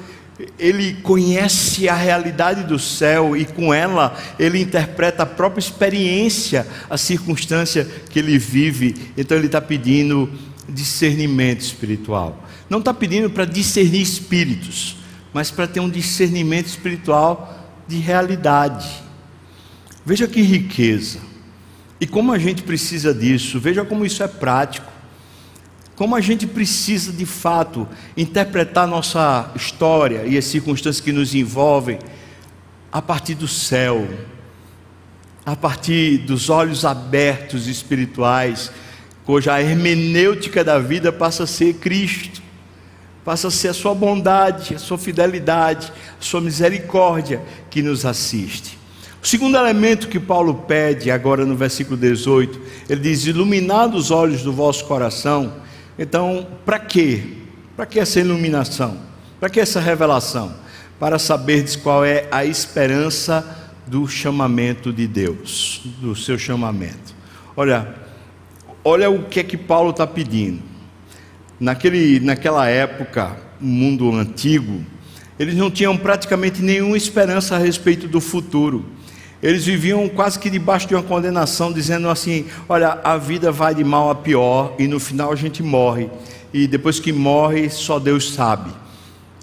Ele 0.57 0.93
conhece 1.03 1.89
a 1.89 1.93
realidade 1.93 2.63
do 2.63 2.79
céu 2.79 3.35
e 3.35 3.43
com 3.43 3.73
ela 3.73 4.17
ele 4.39 4.61
interpreta 4.61 5.23
a 5.23 5.25
própria 5.25 5.59
experiência, 5.59 6.65
a 6.89 6.97
circunstância 6.97 7.85
que 8.09 8.19
ele 8.19 8.37
vive. 8.37 9.11
Então 9.17 9.37
ele 9.37 9.47
está 9.47 9.59
pedindo 9.59 10.31
discernimento 10.69 11.59
espiritual. 11.59 12.47
Não 12.69 12.79
está 12.79 12.93
pedindo 12.93 13.29
para 13.29 13.43
discernir 13.43 14.01
espíritos, 14.01 14.95
mas 15.33 15.51
para 15.51 15.67
ter 15.67 15.81
um 15.81 15.89
discernimento 15.89 16.67
espiritual 16.67 17.69
de 17.85 17.97
realidade. 17.97 18.89
Veja 20.05 20.25
que 20.25 20.41
riqueza. 20.41 21.19
E 21.99 22.07
como 22.07 22.31
a 22.31 22.39
gente 22.39 22.63
precisa 22.63 23.13
disso, 23.13 23.59
veja 23.59 23.83
como 23.83 24.05
isso 24.05 24.23
é 24.23 24.27
prático. 24.29 24.90
Como 26.01 26.15
a 26.15 26.19
gente 26.19 26.47
precisa 26.47 27.11
de 27.11 27.27
fato 27.27 27.87
interpretar 28.17 28.87
nossa 28.87 29.51
história 29.55 30.23
e 30.25 30.35
as 30.35 30.45
circunstâncias 30.45 30.99
que 30.99 31.11
nos 31.11 31.35
envolvem 31.35 31.99
a 32.91 32.99
partir 32.99 33.35
do 33.35 33.47
céu, 33.47 34.07
a 35.45 35.55
partir 35.55 36.17
dos 36.17 36.49
olhos 36.49 36.85
abertos 36.85 37.67
espirituais, 37.67 38.71
cuja 39.23 39.61
hermenêutica 39.61 40.63
da 40.63 40.79
vida 40.79 41.11
passa 41.11 41.43
a 41.43 41.47
ser 41.47 41.75
Cristo, 41.75 42.41
passa 43.23 43.49
a 43.49 43.51
ser 43.51 43.67
a 43.67 43.73
sua 43.75 43.93
bondade, 43.93 44.73
a 44.73 44.79
sua 44.79 44.97
fidelidade, 44.97 45.93
a 46.19 46.23
sua 46.23 46.41
misericórdia 46.41 47.43
que 47.69 47.83
nos 47.83 48.07
assiste. 48.07 48.75
O 49.21 49.27
segundo 49.27 49.55
elemento 49.55 50.07
que 50.07 50.19
Paulo 50.19 50.63
pede, 50.67 51.11
agora 51.11 51.45
no 51.45 51.55
versículo 51.55 51.95
18, 51.95 52.59
ele 52.89 53.01
diz: 53.01 53.27
Iluminados 53.27 54.05
os 54.05 54.09
olhos 54.09 54.41
do 54.41 54.51
vosso 54.51 54.83
coração. 54.85 55.60
Então, 55.97 56.47
para 56.65 56.79
quê? 56.79 57.23
Para 57.75 57.85
que 57.85 57.99
essa 57.99 58.19
iluminação? 58.19 58.97
Para 59.39 59.49
que 59.49 59.59
essa 59.59 59.79
revelação? 59.79 60.53
Para 60.99 61.17
saberdes 61.17 61.75
qual 61.75 62.05
é 62.05 62.27
a 62.31 62.45
esperança 62.45 63.57
do 63.87 64.07
chamamento 64.07 64.93
de 64.93 65.07
Deus, 65.07 65.81
do 65.99 66.15
seu 66.15 66.37
chamamento. 66.37 67.13
Olha, 67.57 67.93
olha 68.83 69.09
o 69.09 69.23
que 69.23 69.39
é 69.39 69.43
que 69.43 69.57
Paulo 69.57 69.89
está 69.89 70.07
pedindo. 70.07 70.61
Naquele, 71.59 72.19
naquela 72.19 72.67
época, 72.67 73.37
mundo 73.59 74.11
antigo, 74.15 74.83
eles 75.37 75.55
não 75.55 75.69
tinham 75.69 75.97
praticamente 75.97 76.61
nenhuma 76.61 76.95
esperança 76.95 77.55
a 77.55 77.59
respeito 77.59 78.07
do 78.07 78.21
futuro. 78.21 78.85
Eles 79.41 79.65
viviam 79.65 80.07
quase 80.07 80.37
que 80.37 80.49
debaixo 80.49 80.87
de 80.87 80.93
uma 80.93 81.01
condenação, 81.01 81.73
dizendo 81.73 82.09
assim: 82.09 82.45
olha, 82.69 82.99
a 83.03 83.17
vida 83.17 83.51
vai 83.51 83.73
de 83.73 83.83
mal 83.83 84.09
a 84.09 84.15
pior 84.15 84.75
e 84.77 84.87
no 84.87 84.99
final 84.99 85.31
a 85.31 85.35
gente 85.35 85.63
morre. 85.63 86.09
E 86.53 86.67
depois 86.67 86.99
que 86.99 87.11
morre, 87.11 87.69
só 87.69 87.97
Deus 87.97 88.33
sabe. 88.33 88.71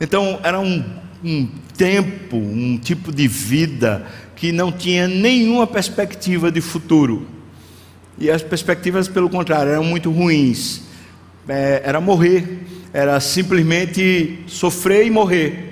Então, 0.01 0.39
era 0.45 0.61
um, 0.61 0.85
um 1.25 1.49
tempo, 1.77 2.37
um 2.37 2.79
tipo 2.79 3.11
de 3.11 3.27
vida 3.27 4.07
que 4.37 4.53
não 4.53 4.71
tinha 4.71 5.09
nenhuma 5.09 5.67
perspectiva 5.67 6.53
de 6.53 6.61
futuro. 6.61 7.27
E 8.19 8.31
as 8.31 8.43
perspectivas, 8.43 9.09
pelo 9.09 9.29
contrário, 9.29 9.73
eram 9.73 9.85
muito 9.85 10.11
ruins. 10.11 10.83
É, 11.49 11.83
era 11.85 12.01
morrer, 12.01 12.67
era 12.93 13.19
simplesmente 13.19 14.45
sofrer 14.47 15.07
e 15.07 15.11
morrer 15.11 15.68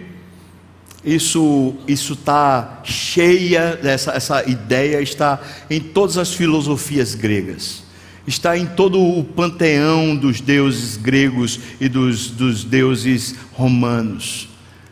isso 1.06 1.74
isso 1.86 2.14
está 2.14 2.80
cheia 2.82 3.78
essa 3.84 4.10
essa 4.10 4.50
ideia 4.50 5.00
está 5.00 5.40
em 5.70 5.80
todas 5.80 6.18
as 6.18 6.34
filosofias 6.34 7.14
gregas. 7.14 7.84
Está 8.26 8.58
em 8.58 8.66
todo 8.66 9.00
o 9.00 9.22
panteão 9.22 10.16
dos 10.16 10.40
deuses 10.40 10.96
gregos 10.96 11.60
e 11.80 11.88
dos, 11.88 12.28
dos 12.28 12.64
deuses 12.64 13.36
romanos. 13.52 14.48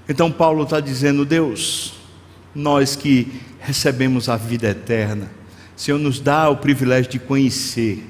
Então 0.08 0.30
Paulo 0.30 0.62
está 0.62 0.78
dizendo 0.78 1.24
Deus 1.24 1.94
nós 2.54 2.94
que 2.94 3.32
recebemos 3.58 4.28
a 4.28 4.36
vida 4.36 4.68
eterna 4.68 5.28
Senhor 5.76 5.98
nos 5.98 6.20
dá 6.20 6.48
o 6.48 6.58
privilégio 6.58 7.10
de 7.10 7.18
conhecer 7.18 8.06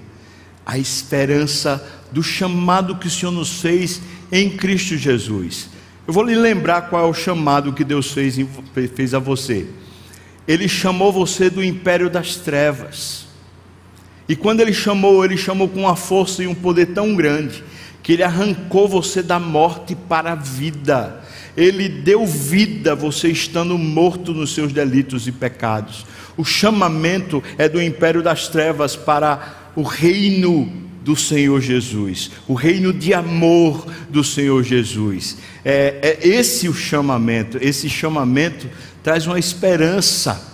a 0.67 0.79
esperança 0.79 1.83
do 2.13 2.23
chamado 2.23 2.97
que 2.97 3.07
o 3.07 3.11
Senhor 3.11 3.33
nos 3.33 3.61
fez 3.61 4.03
em 4.31 4.51
Cristo 4.51 4.97
Jesus 4.97 5.71
eu 6.07 6.13
vou 6.13 6.23
lhe 6.23 6.35
lembrar 6.35 6.83
qual 6.83 7.07
é 7.07 7.09
o 7.09 7.15
chamado 7.15 7.73
que 7.73 7.85
Deus 7.85 8.13
fez, 8.13 8.39
fez 8.95 9.15
a 9.15 9.19
você. 9.19 9.67
Ele 10.47 10.69
chamou 10.69 11.11
você 11.11 11.49
do 11.49 11.65
império 11.65 12.11
das 12.11 12.37
trevas. 12.37 13.27
E 14.29 14.37
quando 14.37 14.61
ele 14.61 14.73
chamou, 14.73 15.25
ele 15.25 15.37
chamou 15.37 15.69
com 15.69 15.81
uma 15.81 15.97
força 15.97 16.43
e 16.43 16.47
um 16.47 16.55
poder 16.55 16.87
tão 16.87 17.15
grande 17.15 17.65
que 18.03 18.13
ele 18.13 18.23
arrancou 18.23 18.87
você 18.87 19.23
da 19.23 19.39
morte 19.39 19.95
para 19.95 20.33
a 20.33 20.35
vida. 20.35 21.23
Ele 21.57 21.89
deu 21.89 22.27
vida 22.27 22.95
você 22.95 23.29
estando 23.29 23.79
morto 23.79 24.35
nos 24.35 24.55
seus 24.55 24.73
delitos 24.73 25.27
e 25.27 25.33
pecados. 25.33 26.05
O 26.37 26.45
chamamento 26.45 27.43
é 27.57 27.67
do 27.67 27.81
império 27.81 28.23
das 28.23 28.49
trevas 28.49 28.95
para 28.95 29.71
o 29.75 29.83
reino 29.83 30.71
do 31.05 31.15
Senhor 31.15 31.61
Jesus, 31.61 32.31
o 32.49 32.55
reino 32.55 32.93
de 32.93 33.13
amor 33.13 33.87
do 34.09 34.25
Senhor 34.25 34.63
Jesus. 34.65 35.37
É, 35.63 36.19
é 36.23 36.27
esse 36.27 36.67
o 36.67 36.75
chamamento, 36.75 37.59
esse 37.61 37.91
chamamento 37.91 38.69
traz 39.03 39.27
uma 39.27 39.39
esperança. 39.39 40.53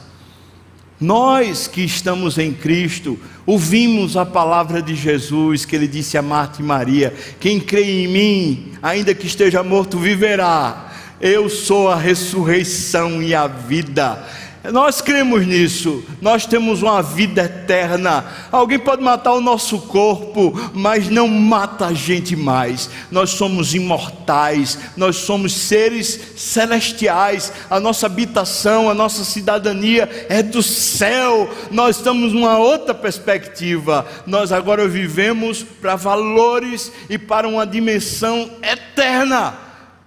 Nós 1.01 1.69
que 1.69 1.83
estamos 1.83 2.37
em 2.37 2.53
Cristo, 2.53 3.19
ouvimos 3.47 4.17
a 4.17 4.27
palavra 4.27 4.83
de 4.83 4.95
Jesus, 4.95 5.65
que 5.65 5.75
ele 5.75 5.87
disse 5.87 6.19
a 6.19 6.23
Marta 6.23 6.61
e 6.61 6.65
Maria: 6.65 7.15
Quem 7.39 7.61
crê 7.61 8.05
em 8.05 8.09
mim, 8.09 8.73
ainda 8.83 9.15
que 9.15 9.27
esteja 9.27 9.63
morto, 9.63 9.99
viverá. 9.99 10.89
Eu 11.21 11.49
sou 11.49 11.89
a 11.89 11.97
ressurreição 11.97 13.23
e 13.23 13.35
a 13.35 13.47
vida. 13.47 14.27
Nós 14.65 15.01
cremos 15.01 15.47
nisso, 15.47 16.05
nós 16.21 16.45
temos 16.45 16.83
uma 16.83 17.03
vida 17.03 17.45
eterna. 17.45 18.27
Alguém 18.53 18.79
pode 18.79 19.03
matar 19.03 19.33
o 19.33 19.41
nosso 19.41 19.79
corpo, 19.81 20.53
mas 20.75 21.09
não 21.09 21.27
mata 21.27 21.87
a 21.87 21.95
gente 21.95 22.37
mais. 22.37 22.91
Nós 23.11 23.31
somos 23.31 23.75
imortais, 23.75 24.79
nós 24.99 25.17
somos 25.17 25.55
seres 25.55 26.21
celestiais. 26.37 27.51
A 27.71 27.81
nossa 27.81 28.05
habitação, 28.05 28.91
a 28.91 28.95
nossa 28.95 29.25
cidadania 29.25 30.27
é 30.29 30.43
do 30.43 30.63
céu. 30.63 31.49
Nós 31.71 31.97
estamos 31.97 32.35
numa 32.35 32.59
outra 32.59 32.93
perspectiva. 32.93 34.07
Nós 34.27 34.53
agora 34.53 34.87
vivemos 34.87 35.63
para 35.63 35.97
valores 35.97 36.93
e 37.09 37.17
para 37.17 37.49
uma 37.49 37.67
dimensão 37.67 38.51
eterna. 38.63 39.55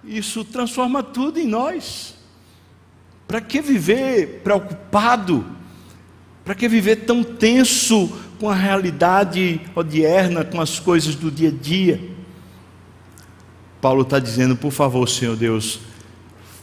Isso 0.04 0.44
transforma 0.44 1.02
tudo 1.02 1.40
em 1.40 1.46
nós. 1.46 2.13
Para 3.26 3.40
que 3.40 3.60
viver 3.60 4.40
preocupado? 4.44 5.44
Para 6.44 6.54
que 6.54 6.68
viver 6.68 6.96
tão 7.04 7.22
tenso 7.24 8.12
com 8.38 8.50
a 8.50 8.54
realidade 8.54 9.60
odierna, 9.74 10.44
com 10.44 10.60
as 10.60 10.78
coisas 10.78 11.14
do 11.14 11.30
dia 11.30 11.48
a 11.48 11.52
dia? 11.52 12.00
Paulo 13.80 14.02
está 14.02 14.18
dizendo, 14.18 14.56
por 14.56 14.70
favor, 14.70 15.08
Senhor 15.08 15.36
Deus, 15.36 15.80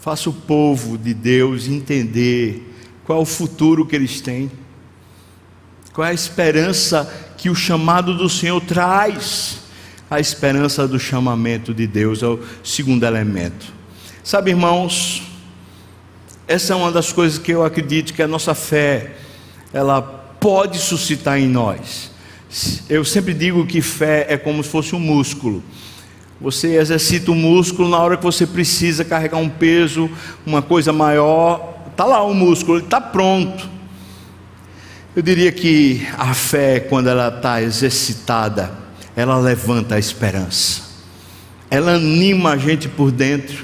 faça 0.01 0.30
o 0.30 0.34
povo 0.34 0.98
de 0.98 1.13
Deus 1.13 1.68
entender 1.68 2.68
qual 3.03 3.20
é 3.20 3.22
o 3.22 3.25
futuro 3.25 3.86
que 3.86 3.96
eles 3.96 4.22
têm, 4.22 4.51
qual 5.94 6.08
é 6.08 6.12
a 6.12 6.13
esperança 6.13 7.12
que 7.38 7.50
o 7.50 7.56
chamado 7.56 8.15
do 8.15 8.30
Senhor 8.30 8.62
traz. 8.62 9.60
A 10.10 10.20
esperança 10.20 10.88
do 10.88 11.00
chamamento 11.00 11.74
de 11.74 11.88
Deus 11.88 12.22
é 12.22 12.27
o 12.27 12.39
segundo 12.63 13.06
elemento. 13.06 13.74
Sabe, 14.24 14.51
irmãos, 14.51 15.31
essa 16.51 16.74
é 16.74 16.75
uma 16.75 16.91
das 16.91 17.13
coisas 17.13 17.39
que 17.39 17.51
eu 17.51 17.63
acredito 17.63 18.13
que 18.13 18.22
a 18.22 18.27
nossa 18.27 18.53
fé 18.53 19.12
ela 19.72 20.01
pode 20.01 20.79
suscitar 20.79 21.39
em 21.39 21.48
nós. 21.48 22.12
Eu 22.89 23.05
sempre 23.05 23.34
digo 23.34 23.65
que 23.65 23.81
fé 23.81 24.25
é 24.27 24.38
como 24.38 24.62
se 24.62 24.70
fosse 24.70 24.93
um 24.93 25.00
músculo. 25.00 25.63
Você 26.41 26.75
exercita 26.75 27.31
o 27.31 27.36
músculo 27.36 27.88
na 27.88 27.98
hora 28.00 28.17
que 28.17 28.24
você 28.24 28.46
precisa 28.46 29.05
carregar 29.05 29.38
um 29.38 29.48
peso, 29.48 30.10
uma 30.46 30.62
coisa 30.62 30.91
maior, 30.91 31.86
está 31.89 32.03
lá 32.03 32.22
o 32.22 32.34
músculo, 32.34 32.79
ele 32.79 32.86
está 32.86 33.00
pronto. 33.00 33.70
Eu 35.15 35.22
diria 35.22 35.53
que 35.53 36.05
a 36.17 36.34
fé, 36.34 36.81
quando 36.81 37.08
ela 37.08 37.29
está 37.29 37.62
exercitada, 37.62 38.72
ela 39.15 39.38
levanta 39.38 39.96
a 39.96 40.00
esperança, 40.00 40.81
ela 41.70 41.93
anima 41.93 42.51
a 42.51 42.58
gente 42.58 42.89
por 42.89 43.10
dentro. 43.10 43.63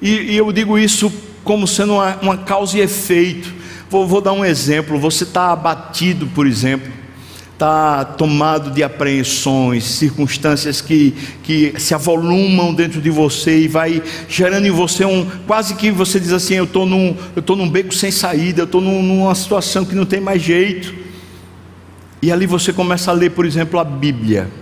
E, 0.00 0.10
e 0.32 0.36
eu 0.36 0.52
digo 0.52 0.78
isso 0.78 1.12
como 1.44 1.66
sendo 1.66 1.94
uma, 1.94 2.16
uma 2.16 2.36
causa 2.38 2.78
e 2.78 2.80
efeito. 2.80 3.52
Vou, 3.88 4.06
vou, 4.06 4.20
dar 4.20 4.32
um 4.32 4.44
exemplo: 4.44 4.98
você 4.98 5.24
está 5.24 5.52
abatido, 5.52 6.26
por 6.28 6.46
exemplo, 6.46 6.90
está 7.52 8.04
tomado 8.04 8.70
de 8.70 8.82
apreensões, 8.82 9.84
circunstâncias 9.84 10.80
que, 10.80 11.14
que 11.42 11.74
se 11.78 11.94
avolumam 11.94 12.72
dentro 12.72 13.00
de 13.00 13.10
você 13.10 13.60
e 13.60 13.68
vai 13.68 14.02
gerando 14.28 14.66
em 14.66 14.70
você 14.70 15.04
um. 15.04 15.26
Quase 15.46 15.74
que 15.74 15.90
você 15.90 16.20
diz 16.20 16.32
assim: 16.32 16.54
eu 16.54 16.64
estou 16.64 16.86
num, 16.86 17.16
eu 17.34 17.56
num 17.56 17.68
beco 17.68 17.94
sem 17.94 18.10
saída, 18.10 18.62
eu 18.62 18.66
estou 18.66 18.80
num, 18.80 19.02
numa 19.02 19.34
situação 19.34 19.84
que 19.84 19.94
não 19.94 20.06
tem 20.06 20.20
mais 20.20 20.42
jeito. 20.42 20.94
E 22.22 22.30
ali 22.30 22.44
você 22.44 22.72
começa 22.72 23.10
a 23.10 23.14
ler, 23.14 23.30
por 23.30 23.46
exemplo, 23.46 23.80
a 23.80 23.84
Bíblia. 23.84 24.59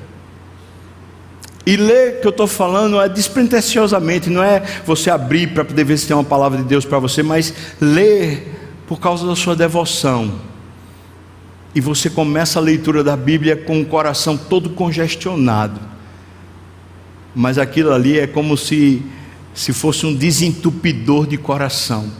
E 1.68 1.76
ler 1.76 2.22
que 2.22 2.26
eu 2.26 2.30
estou 2.30 2.46
falando 2.46 2.98
é 2.98 3.10
despretensiosamente, 3.10 4.30
não 4.30 4.42
é 4.42 4.62
você 4.87 5.10
abrir 5.10 5.48
para 5.48 5.66
poder 5.66 5.84
ver 5.84 5.98
se 5.98 6.06
tem 6.06 6.16
uma 6.16 6.25
palavra 6.25 6.56
de 6.56 6.64
Deus 6.64 6.87
para 6.87 6.98
você, 6.98 7.22
mas 7.22 7.52
ler 7.78 8.72
por 8.87 8.98
causa 8.98 9.26
da 9.26 9.37
sua 9.37 9.54
devoção 9.54 10.32
e 11.75 11.80
você 11.82 12.08
começa 12.08 12.58
a 12.58 12.62
leitura 12.62 13.04
da 13.04 13.14
Bíblia 13.14 13.54
com 13.54 13.82
o 13.82 13.84
coração 13.84 14.34
todo 14.34 14.70
congestionado. 14.70 15.78
Mas 17.37 17.58
aquilo 17.58 17.92
ali 17.92 18.18
é 18.18 18.26
como 18.26 18.56
se, 18.56 19.02
se 19.52 19.75
fosse 19.75 20.06
um 20.06 20.14
desentupidor 20.14 21.26
de 21.26 21.37
coração. 21.37 22.10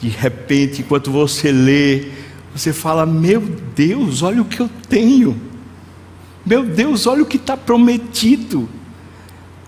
De 0.00 0.08
repente, 0.08 0.82
enquanto 0.82 1.10
você 1.10 1.50
lê, 1.50 2.06
você 2.54 2.72
fala: 2.72 3.04
Meu 3.04 3.40
Deus, 3.74 4.22
olha 4.22 4.40
o 4.40 4.44
que 4.44 4.60
eu 4.60 4.70
tenho. 4.88 5.49
Meu 6.44 6.64
Deus, 6.64 7.06
olha 7.06 7.22
o 7.22 7.26
que 7.26 7.36
está 7.36 7.56
prometido. 7.56 8.68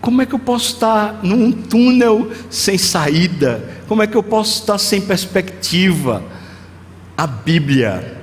Como 0.00 0.20
é 0.20 0.26
que 0.26 0.34
eu 0.34 0.38
posso 0.38 0.74
estar 0.74 1.20
num 1.22 1.52
túnel 1.52 2.30
sem 2.50 2.76
saída? 2.76 3.82
Como 3.86 4.02
é 4.02 4.06
que 4.06 4.16
eu 4.16 4.22
posso 4.22 4.60
estar 4.60 4.78
sem 4.78 5.00
perspectiva? 5.00 6.22
A 7.16 7.26
Bíblia 7.26 8.22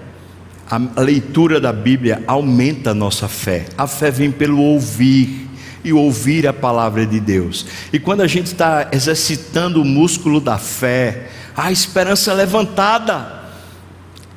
a 0.70 1.02
leitura 1.02 1.60
da 1.60 1.74
Bíblia 1.74 2.24
aumenta 2.28 2.92
a 2.92 2.94
nossa 2.94 3.28
fé. 3.28 3.66
A 3.76 3.88
fé 3.88 4.12
vem 4.12 4.32
pelo 4.32 4.62
ouvir 4.62 5.50
e 5.84 5.92
ouvir 5.92 6.48
a 6.48 6.54
palavra 6.54 7.08
de 7.08 7.20
Deus. 7.20 7.66
E 7.92 7.98
quando 7.98 8.22
a 8.22 8.28
gente 8.28 8.48
está 8.48 8.88
exercitando 8.92 9.82
o 9.82 9.86
músculo 9.86 10.40
da 10.40 10.60
fé, 10.60 11.30
a 11.58 11.72
esperança 11.72 12.32
é 12.32 12.36
levantada, 12.36 13.50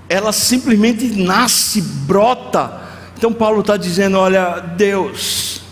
ela 0.09 0.33
simplesmente 0.33 1.05
nasce, 1.09 1.83
brota. 1.83 2.81
Então 3.23 3.33
Paulo 3.33 3.61
está 3.61 3.77
dizendo: 3.77 4.19
olha, 4.19 4.59
Deus, 4.77 5.63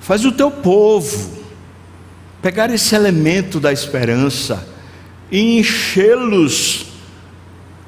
faz 0.00 0.24
o 0.24 0.32
teu 0.32 0.50
povo 0.50 1.32
pegar 2.42 2.68
esse 2.68 2.96
elemento 2.96 3.60
da 3.60 3.72
esperança 3.72 4.66
e 5.30 5.60
enchê-los 5.60 6.86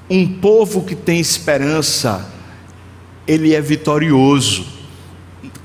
um 0.08 0.38
povo 0.38 0.84
que 0.84 0.94
tem 0.94 1.18
esperança, 1.18 2.30
ele 3.26 3.56
é 3.56 3.60
vitorioso. 3.60 4.64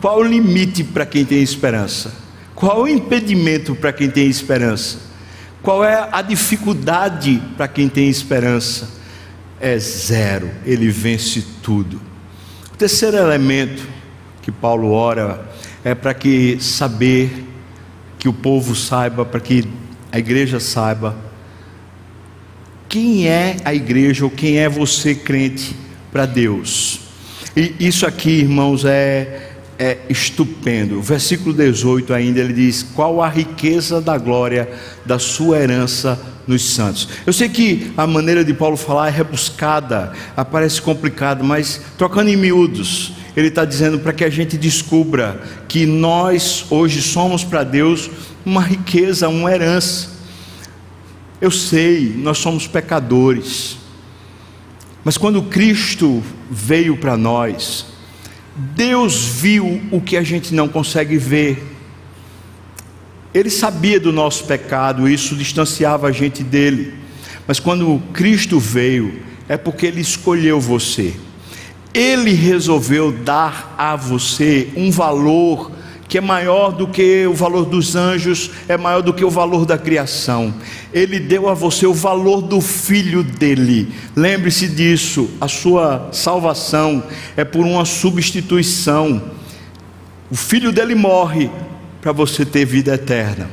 Qual 0.01 0.17
o 0.17 0.23
limite 0.23 0.83
para 0.83 1.05
quem 1.05 1.23
tem 1.23 1.43
esperança? 1.43 2.11
Qual 2.55 2.81
o 2.81 2.87
impedimento 2.87 3.75
para 3.75 3.93
quem 3.93 4.09
tem 4.09 4.25
esperança? 4.25 4.97
Qual 5.61 5.85
é 5.85 6.09
a 6.11 6.23
dificuldade 6.23 7.39
para 7.55 7.67
quem 7.67 7.87
tem 7.87 8.09
esperança? 8.09 8.89
É 9.59 9.77
zero, 9.77 10.49
ele 10.65 10.89
vence 10.89 11.45
tudo. 11.61 12.09
Terceiro 12.81 13.15
elemento 13.15 13.87
que 14.41 14.51
Paulo 14.51 14.89
ora 14.89 15.47
é 15.83 15.93
para 15.93 16.15
que 16.15 16.57
saber, 16.59 17.45
que 18.17 18.27
o 18.27 18.33
povo 18.33 18.75
saiba, 18.75 19.23
para 19.23 19.39
que 19.39 19.67
a 20.11 20.17
igreja 20.17 20.59
saiba 20.59 21.15
quem 22.89 23.27
é 23.27 23.57
a 23.63 23.71
igreja 23.71 24.25
ou 24.25 24.31
quem 24.31 24.57
é 24.57 24.67
você 24.67 25.13
crente 25.13 25.75
para 26.11 26.25
Deus. 26.25 27.01
E 27.55 27.75
isso 27.79 28.03
aqui, 28.07 28.39
irmãos, 28.39 28.83
é, 28.83 29.51
é 29.77 29.99
estupendo. 30.09 30.97
O 30.97 31.03
versículo 31.03 31.53
18 31.53 32.11
ainda 32.15 32.39
ele 32.39 32.53
diz: 32.53 32.81
Qual 32.81 33.21
a 33.21 33.29
riqueza 33.29 34.01
da 34.01 34.17
glória 34.17 34.67
da 35.05 35.19
sua 35.19 35.59
herança 35.59 36.19
nos 36.47 36.63
santos? 36.73 37.07
Eu 37.25 37.33
sei 37.33 37.49
que 37.49 37.91
a 37.95 38.05
maneira 38.05 38.43
de 38.43 38.53
Paulo 38.53 38.77
falar 38.77 39.07
é 39.07 39.11
rebuscada, 39.11 40.13
parece 40.51 40.81
complicado, 40.81 41.43
mas 41.43 41.81
trocando 41.97 42.29
em 42.29 42.35
miúdos, 42.35 43.13
ele 43.35 43.47
está 43.47 43.63
dizendo 43.63 43.99
para 43.99 44.13
que 44.13 44.23
a 44.23 44.29
gente 44.29 44.57
descubra 44.57 45.41
que 45.67 45.85
nós 45.85 46.65
hoje 46.69 47.01
somos 47.01 47.43
para 47.43 47.63
Deus 47.63 48.09
uma 48.45 48.61
riqueza, 48.61 49.29
uma 49.29 49.51
herança. 49.51 50.09
Eu 51.39 51.49
sei, 51.49 52.13
nós 52.17 52.37
somos 52.37 52.67
pecadores. 52.67 53.77
Mas 55.03 55.17
quando 55.17 55.41
Cristo 55.43 56.21
veio 56.49 56.97
para 56.97 57.17
nós, 57.17 57.85
Deus 58.55 59.25
viu 59.25 59.81
o 59.91 60.01
que 60.01 60.17
a 60.17 60.23
gente 60.23 60.53
não 60.53 60.67
consegue 60.67 61.17
ver. 61.17 61.70
Ele 63.33 63.49
sabia 63.49 63.99
do 63.99 64.11
nosso 64.11 64.43
pecado, 64.43 65.07
isso 65.07 65.35
distanciava 65.35 66.07
a 66.07 66.11
gente 66.11 66.43
dele. 66.43 66.93
Mas 67.47 67.59
quando 67.59 68.01
Cristo 68.13 68.59
veio, 68.59 69.21
é 69.47 69.57
porque 69.57 69.85
ele 69.85 70.01
escolheu 70.01 70.59
você. 70.59 71.13
Ele 71.93 72.31
resolveu 72.31 73.11
dar 73.11 73.75
a 73.77 73.95
você 73.95 74.69
um 74.75 74.91
valor 74.91 75.71
que 76.11 76.17
é 76.17 76.21
maior 76.21 76.73
do 76.73 76.89
que 76.89 77.25
o 77.25 77.33
valor 77.33 77.63
dos 77.63 77.95
anjos, 77.95 78.51
é 78.67 78.75
maior 78.75 79.01
do 79.01 79.13
que 79.13 79.23
o 79.23 79.29
valor 79.29 79.65
da 79.65 79.77
criação. 79.77 80.53
Ele 80.91 81.17
deu 81.17 81.47
a 81.47 81.53
você 81.53 81.87
o 81.87 81.93
valor 81.93 82.41
do 82.41 82.59
filho 82.59 83.23
dele. 83.23 83.87
Lembre-se 84.13 84.67
disso, 84.67 85.29
a 85.39 85.47
sua 85.47 86.09
salvação 86.11 87.01
é 87.37 87.45
por 87.45 87.65
uma 87.65 87.85
substituição. 87.85 89.21
O 90.29 90.35
filho 90.35 90.73
dele 90.73 90.95
morre 90.95 91.49
para 92.01 92.11
você 92.11 92.43
ter 92.45 92.65
vida 92.65 92.95
eterna. 92.95 93.49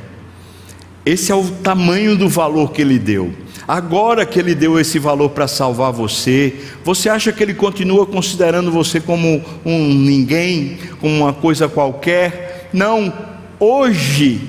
Esse 1.05 1.31
é 1.31 1.35
o 1.35 1.43
tamanho 1.49 2.17
do 2.17 2.27
valor 2.27 2.71
que 2.71 2.81
ele 2.81 2.99
deu. 2.99 3.33
Agora 3.67 4.25
que 4.25 4.39
ele 4.39 4.55
deu 4.55 4.79
esse 4.79 4.97
valor 4.97 5.29
para 5.29 5.47
salvar 5.47 5.91
você, 5.91 6.55
você 6.83 7.07
acha 7.07 7.31
que 7.31 7.43
ele 7.43 7.53
continua 7.53 8.05
considerando 8.05 8.71
você 8.71 8.99
como 8.99 9.43
um 9.63 9.93
ninguém, 9.93 10.77
como 10.99 11.15
uma 11.15 11.33
coisa 11.33 11.69
qualquer? 11.69 12.69
Não, 12.73 13.13
hoje 13.59 14.41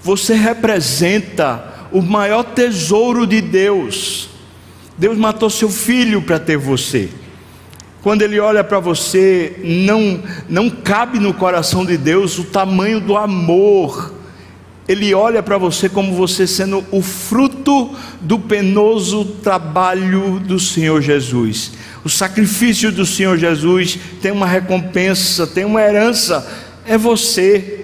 você 0.00 0.34
representa 0.34 1.88
o 1.90 2.00
maior 2.00 2.44
tesouro 2.44 3.26
de 3.26 3.40
Deus. 3.40 4.28
Deus 4.96 5.18
matou 5.18 5.50
seu 5.50 5.68
filho 5.68 6.22
para 6.22 6.38
ter 6.38 6.56
você. 6.56 7.08
Quando 8.02 8.22
ele 8.22 8.40
olha 8.40 8.64
para 8.64 8.80
você, 8.80 9.60
não, 9.64 10.20
não 10.48 10.68
cabe 10.68 11.18
no 11.20 11.32
coração 11.32 11.84
de 11.84 11.96
Deus 11.96 12.38
o 12.38 12.44
tamanho 12.44 13.00
do 13.00 13.16
amor. 13.16 14.12
Ele 14.88 15.14
olha 15.14 15.42
para 15.42 15.56
você 15.56 15.88
como 15.88 16.12
você 16.12 16.46
sendo 16.46 16.84
o 16.90 17.00
fruto 17.00 17.94
do 18.20 18.38
penoso 18.40 19.24
trabalho 19.42 20.40
do 20.40 20.58
Senhor 20.58 21.00
Jesus. 21.00 21.72
O 22.04 22.08
sacrifício 22.08 22.90
do 22.90 23.06
Senhor 23.06 23.38
Jesus 23.38 23.96
tem 24.20 24.32
uma 24.32 24.46
recompensa, 24.46 25.46
tem 25.46 25.64
uma 25.64 25.80
herança 25.80 26.44
é 26.84 26.98
você. 26.98 27.78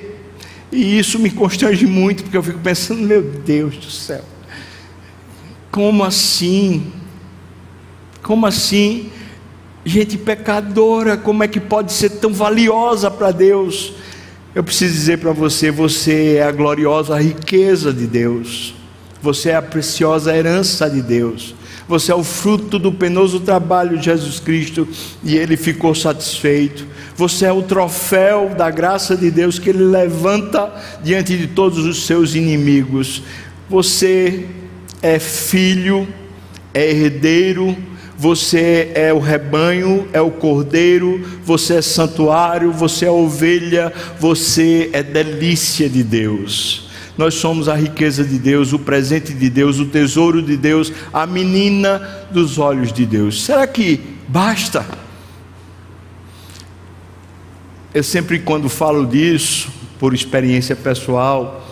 E 0.71 0.99
isso 0.99 1.19
me 1.19 1.31
constrange 1.31 1.87
muito, 1.87 2.25
porque 2.25 2.37
eu 2.37 2.43
fico 2.43 2.59
pensando, 2.59 3.01
meu 3.01 3.23
Deus 3.23 3.77
do 3.77 3.91
céu, 3.91 4.25
como 5.71 6.05
assim? 6.05 6.93
Como 8.23 8.45
assim? 8.45 9.11
Gente 9.89 10.19
pecadora, 10.19 11.17
como 11.17 11.43
é 11.43 11.49
que 11.49 11.59
pode 11.59 11.95
ser 11.95 12.11
tão 12.11 12.31
valiosa 12.31 13.11
para 13.11 13.31
Deus? 13.31 13.95
Eu 14.55 14.63
preciso 14.63 14.93
dizer 14.93 15.17
para 15.17 15.33
você: 15.33 15.71
você 15.71 16.35
é 16.37 16.43
a 16.43 16.53
gloriosa 16.53 17.19
riqueza 17.19 17.91
de 17.91 18.07
Deus, 18.07 18.75
você 19.23 19.49
é 19.49 19.55
a 19.55 19.63
preciosa 19.63 20.37
herança 20.37 20.91
de 20.91 21.01
Deus, 21.01 21.55
você 21.89 22.13
é 22.13 22.15
o 22.15 22.23
fruto 22.23 22.79
do 22.79 22.93
penoso 22.93 23.41
trabalho 23.41 23.97
de 23.97 24.05
Jesus 24.05 24.39
Cristo 24.39 24.87
e 25.25 25.39
ele 25.39 25.57
ficou 25.57 25.95
satisfeito. 25.95 26.87
Você 27.17 27.47
é 27.47 27.53
o 27.53 27.63
troféu 27.63 28.51
da 28.51 28.71
graça 28.71 29.17
de 29.17 29.31
Deus 29.31 29.59
que 29.59 29.71
ele 29.71 29.85
levanta 29.85 30.71
diante 31.03 31.35
de 31.35 31.47
todos 31.47 31.87
os 31.87 32.05
seus 32.05 32.35
inimigos. 32.35 33.23
Você 33.71 34.45
é 35.01 35.19
filho, 35.19 36.07
é 36.75 36.91
herdeiro, 36.91 37.75
você 38.19 38.91
é 38.97 39.13
o 39.13 39.21
rebanho, 39.21 40.09
é 40.13 40.21
o 40.21 40.29
cordeiro, 40.29 41.25
você 41.45 41.77
é 41.77 41.83
santuário, 41.83 42.73
você 42.73 43.07
é 43.07 43.11
ovelha, 43.11 43.93
você 44.19 44.91
é 44.93 45.05
delícia 45.05 45.89
de 45.89 46.03
Deus. 46.03 46.91
Nós 47.17 47.35
somos 47.35 47.69
a 47.69 47.77
riqueza 47.77 48.25
de 48.25 48.37
Deus, 48.37 48.73
o 48.73 48.79
presente 48.81 49.33
de 49.33 49.49
Deus, 49.49 49.79
o 49.79 49.87
tesouro 49.87 50.43
de 50.43 50.57
Deus, 50.57 50.93
a 51.13 51.27
menina 51.27 52.27
dos 52.33 52.59
olhos 52.59 52.93
de 52.93 53.07
Deus. 53.07 53.45
Será 53.45 53.65
que 53.69 54.01
basta? 54.27 54.85
Eu 57.95 58.03
sempre, 58.03 58.41
quando 58.41 58.69
falo 58.69 59.07
disso, 59.07 59.69
por 59.99 60.13
experiência 60.13 60.75
pessoal, 60.75 61.69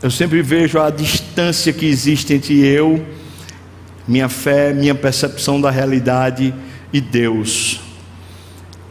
eu 0.00 0.10
sempre 0.10 0.40
vejo 0.40 0.78
a 0.78 0.88
distância 0.88 1.72
que 1.72 1.86
existe 1.86 2.32
entre 2.32 2.58
eu, 2.64 3.04
minha 4.06 4.28
fé, 4.28 4.72
minha 4.72 4.94
percepção 4.94 5.60
da 5.60 5.70
realidade 5.70 6.54
e 6.92 7.00
Deus. 7.00 7.80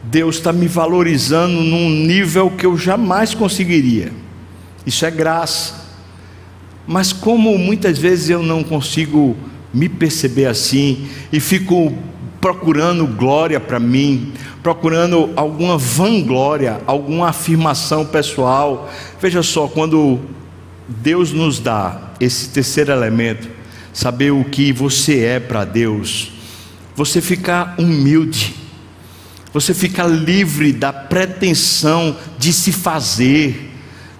Deus 0.02 0.36
está 0.36 0.52
me 0.52 0.66
valorizando 0.66 1.60
num 1.60 1.90
nível 1.90 2.50
que 2.50 2.64
eu 2.64 2.76
jamais 2.76 3.34
conseguiria. 3.34 4.12
Isso 4.86 5.04
é 5.04 5.10
graça. 5.10 5.88
Mas 6.86 7.12
como 7.12 7.56
muitas 7.58 7.98
vezes 7.98 8.30
eu 8.30 8.42
não 8.42 8.64
consigo 8.64 9.36
me 9.72 9.88
perceber 9.88 10.46
assim 10.46 11.06
e 11.32 11.38
fico 11.38 11.92
procurando 12.40 13.06
glória 13.06 13.60
para 13.60 13.78
mim, 13.78 14.32
procurando 14.62 15.30
alguma 15.36 15.76
vanglória, 15.76 16.80
alguma 16.86 17.28
afirmação 17.28 18.04
pessoal. 18.06 18.90
Veja 19.20 19.42
só, 19.42 19.68
quando 19.68 20.18
Deus 20.88 21.32
nos 21.32 21.60
dá 21.60 22.10
esse 22.18 22.48
terceiro 22.48 22.90
elemento, 22.90 23.48
saber 23.92 24.30
o 24.30 24.44
que 24.44 24.72
você 24.72 25.24
é 25.24 25.40
para 25.40 25.64
Deus, 25.64 26.32
você 26.94 27.20
fica 27.20 27.74
humilde, 27.78 28.54
você 29.52 29.74
fica 29.74 30.04
livre 30.04 30.72
da 30.72 30.92
pretensão 30.92 32.16
de 32.38 32.52
se 32.52 32.72
fazer, 32.72 33.70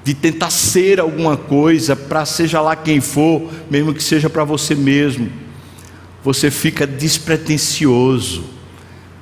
de 0.02 0.14
tentar 0.14 0.50
ser 0.50 0.98
alguma 0.98 1.36
coisa 1.36 1.94
para 1.94 2.24
seja 2.24 2.60
lá 2.60 2.74
quem 2.74 3.00
for, 3.00 3.48
mesmo 3.70 3.94
que 3.94 4.02
seja 4.02 4.28
para 4.28 4.44
você 4.44 4.74
mesmo. 4.74 5.30
Você 6.24 6.50
fica 6.50 6.86
despretensioso, 6.86 8.44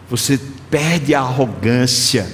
você 0.09 0.41
perde 0.71 1.15
a 1.15 1.21
arrogância, 1.21 2.27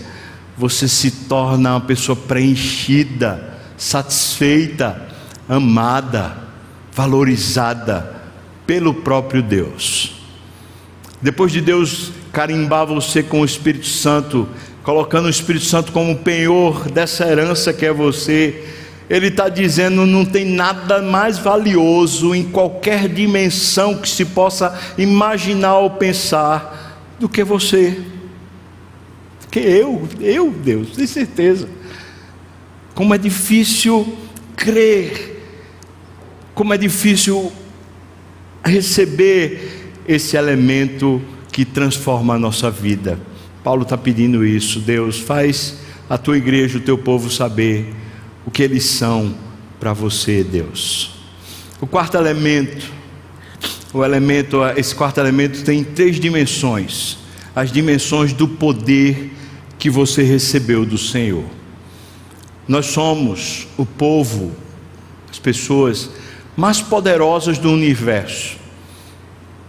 você 0.57 0.87
se 0.87 1.11
torna 1.11 1.75
uma 1.75 1.81
pessoa 1.81 2.15
preenchida, 2.15 3.59
satisfeita, 3.77 5.09
amada, 5.49 6.44
valorizada 6.95 8.23
pelo 8.67 8.95
próprio 8.95 9.43
Deus. 9.43 10.15
Depois 11.21 11.51
de 11.51 11.61
Deus 11.61 12.13
carimbar 12.33 12.87
você 12.87 13.23
com 13.23 13.41
o 13.41 13.45
Espírito 13.45 13.87
Santo, 13.87 14.49
colocando 14.83 15.27
o 15.27 15.31
Espírito 15.31 15.65
Santo 15.65 15.93
como 15.93 16.19
penhor 16.19 16.91
dessa 16.91 17.27
herança 17.27 17.73
que 17.73 17.87
é 17.87 17.93
você, 17.93 18.65
ele 19.09 19.29
está 19.29 19.49
dizendo: 19.49 20.07
não 20.07 20.25
tem 20.25 20.45
nada 20.45 21.03
mais 21.03 21.39
valioso 21.39 22.35
em 22.35 22.45
qualquer 22.45 23.09
dimensão 23.09 23.97
que 23.97 24.09
se 24.09 24.25
possa 24.25 24.79
imaginar 24.97 25.79
ou 25.79 25.91
pensar 25.91 27.01
do 27.19 27.29
que 27.29 27.43
você. 27.43 28.01
Que 29.51 29.61
eu, 29.61 30.09
eu, 30.21 30.51
Deus, 30.51 30.91
tenho 30.91 31.09
certeza. 31.09 31.69
Como 32.95 33.15
é 33.15 33.19
difícil 33.19 34.17
crer, 34.57 35.34
como 36.55 36.73
é 36.73 36.79
difícil 36.79 37.53
receber 38.65 39.93
esse 40.07 40.37
elemento 40.37 41.21
que 41.51 41.65
transforma 41.65 42.35
a 42.35 42.39
nossa 42.39 42.71
vida. 42.71 43.19
Paulo 43.63 43.83
está 43.83 43.97
pedindo 43.97 44.45
isso. 44.45 44.79
Deus, 44.81 45.19
faz 45.19 45.79
a 46.09 46.17
tua 46.17 46.37
igreja, 46.37 46.79
o 46.79 46.81
teu 46.81 46.97
povo 46.97 47.31
saber 47.31 47.95
o 48.47 48.51
que 48.51 48.63
eles 48.63 48.85
são 48.85 49.35
para 49.81 49.93
você, 49.93 50.45
Deus. 50.45 51.13
O 51.81 51.87
quarto 51.87 52.17
elemento, 52.17 52.87
o 53.93 54.05
elemento, 54.05 54.59
esse 54.77 54.95
quarto 54.95 55.19
elemento 55.19 55.65
tem 55.65 55.83
três 55.83 56.21
dimensões: 56.21 57.19
as 57.55 57.73
dimensões 57.73 58.33
do 58.33 58.47
poder 58.47 59.33
que 59.79 59.91
você 59.91 60.23
recebeu 60.23 60.87
do 60.87 60.97
Senhor. 60.97 61.45
Nós 62.67 62.87
somos 62.87 63.67
o 63.77 63.85
povo, 63.85 64.53
as 65.31 65.39
pessoas 65.39 66.11
mais 66.57 66.81
poderosas 66.81 67.59
do 67.59 67.71
universo. 67.71 68.57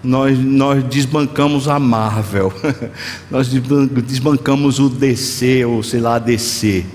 Nós, 0.04 0.38
nós 0.38 0.84
desbancamos 0.84 1.68
a 1.68 1.80
Marvel, 1.80 2.54
nós 3.32 3.48
desbancamos 3.48 4.80
o 4.80 4.88
DC, 4.88 5.66
ou 5.66 5.82
sei 5.82 6.00
lá, 6.00 6.20
DC. 6.20 6.86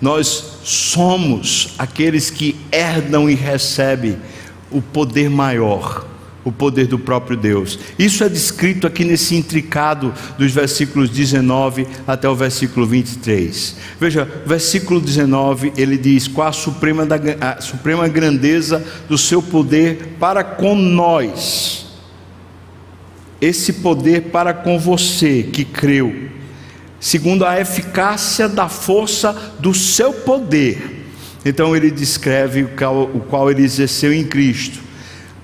Nós 0.00 0.58
somos 0.64 1.74
aqueles 1.78 2.28
que 2.28 2.56
herdam 2.72 3.30
e 3.30 3.34
recebem 3.34 4.16
o 4.70 4.82
poder 4.82 5.30
maior, 5.30 6.04
o 6.44 6.50
poder 6.50 6.86
do 6.86 6.98
próprio 6.98 7.36
Deus. 7.36 7.78
Isso 7.98 8.24
é 8.24 8.28
descrito 8.28 8.86
aqui 8.86 9.04
nesse 9.04 9.34
intricado 9.34 10.14
dos 10.38 10.52
versículos 10.52 11.10
19 11.10 11.86
até 12.06 12.28
o 12.28 12.34
versículo 12.34 12.86
23. 12.86 13.76
Veja, 14.00 14.28
versículo 14.46 15.00
19, 15.00 15.72
ele 15.76 15.98
diz: 15.98 16.26
Qual 16.26 16.48
a 16.48 16.52
suprema, 16.52 17.04
da, 17.04 17.16
a 17.40 17.60
suprema 17.60 18.08
grandeza 18.08 18.84
do 19.08 19.18
seu 19.18 19.42
poder 19.42 20.16
para 20.18 20.42
com 20.42 20.74
nós 20.74 21.90
esse 23.40 23.74
poder 23.74 24.24
para 24.24 24.52
com 24.52 24.78
você 24.78 25.42
que 25.42 25.64
creu, 25.64 26.28
segundo 26.98 27.46
a 27.46 27.58
eficácia 27.58 28.48
da 28.48 28.68
força 28.68 29.54
do 29.58 29.72
seu 29.72 30.12
poder. 30.12 30.98
Então 31.44 31.74
ele 31.74 31.90
descreve 31.90 32.64
o 32.64 32.68
qual, 32.68 33.04
o 33.04 33.20
qual 33.20 33.50
ele 33.50 33.62
exerceu 33.62 34.12
em 34.12 34.24
Cristo. 34.24 34.89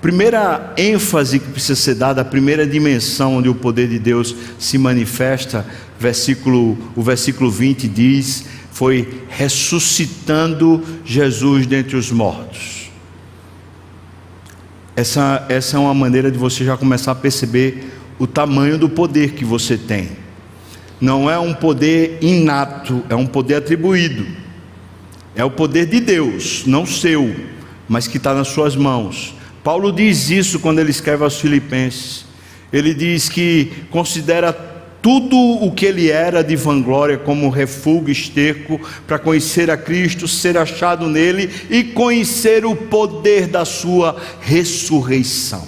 Primeira 0.01 0.73
ênfase 0.77 1.39
que 1.39 1.49
precisa 1.49 1.75
ser 1.75 1.95
dada, 1.95 2.21
a 2.21 2.25
primeira 2.25 2.67
dimensão 2.67 3.37
onde 3.37 3.49
o 3.49 3.55
poder 3.55 3.87
de 3.87 3.97
Deus 3.97 4.35
se 4.59 4.77
manifesta, 4.77 5.65
versículo, 5.99 6.77
o 6.95 7.01
versículo 7.01 7.49
20 7.49 7.87
diz, 7.87 8.45
foi 8.71 9.23
ressuscitando 9.27 10.83
Jesus 11.03 11.65
dentre 11.65 11.95
os 11.95 12.11
mortos. 12.11 12.91
Essa, 14.95 15.45
essa 15.49 15.77
é 15.77 15.79
uma 15.79 15.93
maneira 15.93 16.31
de 16.31 16.37
você 16.37 16.63
já 16.63 16.77
começar 16.77 17.11
a 17.11 17.15
perceber 17.15 17.91
o 18.19 18.27
tamanho 18.27 18.77
do 18.77 18.89
poder 18.89 19.33
que 19.33 19.43
você 19.43 19.77
tem. 19.77 20.09
Não 20.99 21.29
é 21.29 21.37
um 21.37 21.53
poder 21.53 22.19
inato, 22.21 23.03
é 23.09 23.15
um 23.15 23.25
poder 23.25 23.55
atribuído. 23.55 24.25
É 25.35 25.43
o 25.43 25.51
poder 25.51 25.85
de 25.85 25.99
Deus, 25.99 26.63
não 26.65 26.85
seu, 26.85 27.35
mas 27.87 28.07
que 28.07 28.17
está 28.17 28.33
nas 28.33 28.47
suas 28.47 28.75
mãos. 28.75 29.36
Paulo 29.67 29.91
diz 29.91 30.29
isso 30.29 30.61
quando 30.61 30.79
ele 30.79 30.91
escreve 30.91 31.25
aos 31.25 31.41
Filipenses. 31.41 32.23
Ele 32.71 32.93
diz 32.93 33.27
que 33.27 33.69
considera 33.91 34.53
tudo 35.01 35.35
o 35.35 35.73
que 35.73 35.85
ele 35.85 36.09
era 36.09 36.41
de 36.41 36.55
vanglória 36.55 37.17
como 37.17 37.49
refúgio, 37.49 38.09
esterco, 38.09 38.79
para 39.05 39.19
conhecer 39.19 39.69
a 39.69 39.75
Cristo, 39.75 40.25
ser 40.25 40.57
achado 40.57 41.09
nele 41.09 41.51
e 41.69 41.83
conhecer 41.83 42.65
o 42.65 42.77
poder 42.77 43.47
da 43.47 43.65
sua 43.65 44.15
ressurreição. 44.39 45.67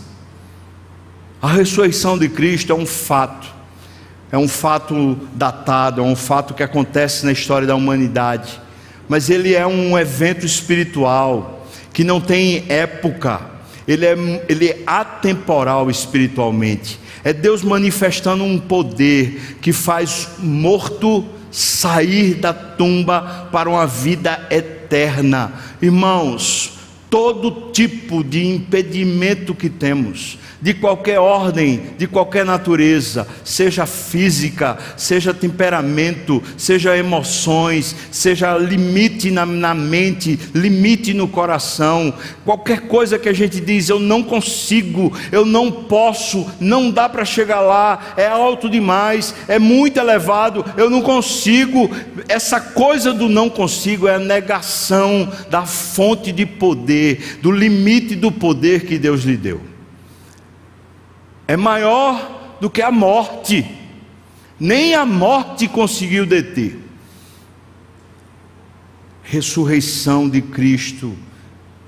A 1.42 1.52
ressurreição 1.52 2.18
de 2.18 2.30
Cristo 2.30 2.72
é 2.72 2.76
um 2.76 2.86
fato, 2.86 3.50
é 4.32 4.38
um 4.38 4.48
fato 4.48 5.20
datado, 5.34 6.00
é 6.00 6.04
um 6.06 6.16
fato 6.16 6.54
que 6.54 6.64
acontece 6.64 7.26
na 7.26 7.34
história 7.34 7.68
da 7.68 7.76
humanidade, 7.76 8.62
mas 9.10 9.30
ele 9.30 9.54
é 9.54 9.68
um 9.68 10.00
evento 10.00 10.46
espiritual 10.46 11.68
que 11.92 12.06
não 12.06 12.22
tem 12.22 12.64
época, 12.70 13.59
ele 13.92 14.06
é, 14.06 14.46
ele 14.48 14.70
é 14.70 14.80
atemporal 14.86 15.90
espiritualmente 15.90 17.00
é 17.24 17.34
Deus 17.34 17.64
manifestando 17.64 18.44
um 18.44 18.58
poder 18.58 19.58
que 19.62 19.74
faz 19.74 20.30
morto 20.40 21.26
sair 21.52 22.36
da 22.36 22.54
tumba 22.54 23.50
para 23.52 23.70
uma 23.70 23.86
vida 23.86 24.48
eterna. 24.50 25.52
Irmãos, 25.82 26.79
todo 27.10 27.72
tipo 27.72 28.24
de 28.24 28.46
impedimento 28.46 29.56
que 29.56 29.70
temos, 29.70 30.38
de 30.62 30.74
qualquer 30.74 31.20
ordem, 31.20 31.82
de 31.98 32.06
qualquer 32.06 32.46
natureza, 32.46 33.28
seja 33.44 33.86
física, 33.86 34.78
seja 34.98 35.34
temperamento, 35.34 36.44
seja 36.58 36.98
emoções, 36.98 37.96
seja 38.12 38.58
limite 38.58 39.32
na, 39.32 39.46
na, 39.46 39.74
mente, 39.74 40.38
limite 40.54 41.14
no 41.14 41.28
coração, 41.28 42.14
qualquer 42.46 42.82
coisa 42.82 43.18
que 43.18 43.30
a 43.30 43.34
gente 43.34 43.60
diz, 43.60 43.90
eu 43.90 44.00
não 44.00 44.22
consigo, 44.22 45.12
eu 45.32 45.46
não 45.46 45.72
posso, 45.72 46.46
não 46.60 46.92
dá 46.92 47.08
para 47.08 47.26
chegar 47.26 47.62
lá, 47.62 48.14
é 48.18 48.28
alto 48.28 48.70
demais, 48.70 49.34
é 49.48 49.58
muito 49.58 49.98
elevado, 49.98 50.64
eu 50.78 50.90
não 50.90 51.02
consigo, 51.02 51.90
essa 52.28 52.60
coisa 52.60 53.14
do 53.14 53.30
não 53.30 53.50
consigo 53.50 54.08
é 54.08 54.16
a 54.16 54.20
negação 54.20 55.32
da 55.50 55.66
fonte 55.66 56.32
de 56.32 56.46
poder, 56.46 56.99
do 57.42 57.52
limite 57.52 58.16
do 58.16 58.32
poder 58.32 58.86
que 58.86 58.98
Deus 58.98 59.24
lhe 59.24 59.38
deu 59.38 59.70
é 61.50 61.58
maior 61.58 62.58
do 62.62 62.70
que 62.70 62.80
a 62.80 62.92
morte. 62.92 63.66
Nem 64.60 64.94
a 64.94 65.04
morte 65.04 65.68
conseguiu 65.68 66.24
deter. 66.24 66.78
Ressurreição 69.24 70.30
de 70.30 70.44
Cristo, 70.44 71.18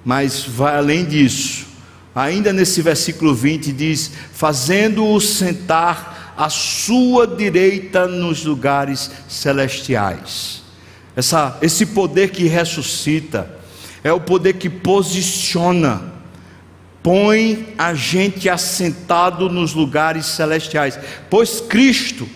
mas 0.03 0.43
vai 0.43 0.75
além 0.75 1.05
disso. 1.05 1.67
Ainda 2.15 2.51
nesse 2.51 2.81
versículo 2.81 3.35
20 3.35 3.71
diz: 3.71 4.11
fazendo-o 4.33 5.21
sentar 5.21 6.33
à 6.35 6.49
sua 6.49 7.27
direita 7.27 8.07
nos 8.07 8.43
lugares 8.43 9.11
celestiais. 9.29 10.63
Essa, 11.15 11.59
esse 11.61 11.85
poder 11.85 12.31
que 12.31 12.45
ressuscita 12.45 13.60
é 14.03 14.11
o 14.11 14.19
poder 14.19 14.53
que 14.53 14.69
posiciona 14.69 16.11
põe 17.03 17.73
a 17.77 17.93
gente 17.93 18.47
assentado 18.47 19.49
nos 19.49 19.73
lugares 19.73 20.27
celestiais, 20.27 20.99
pois 21.29 21.59
Cristo 21.61 22.27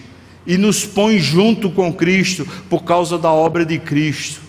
e 0.45 0.57
nos 0.57 0.85
põe 0.85 1.19
junto 1.19 1.69
com 1.69 1.93
Cristo 1.93 2.47
por 2.69 2.83
causa 2.83 3.17
da 3.17 3.31
obra 3.31 3.65
de 3.65 3.79
Cristo. 3.79 4.41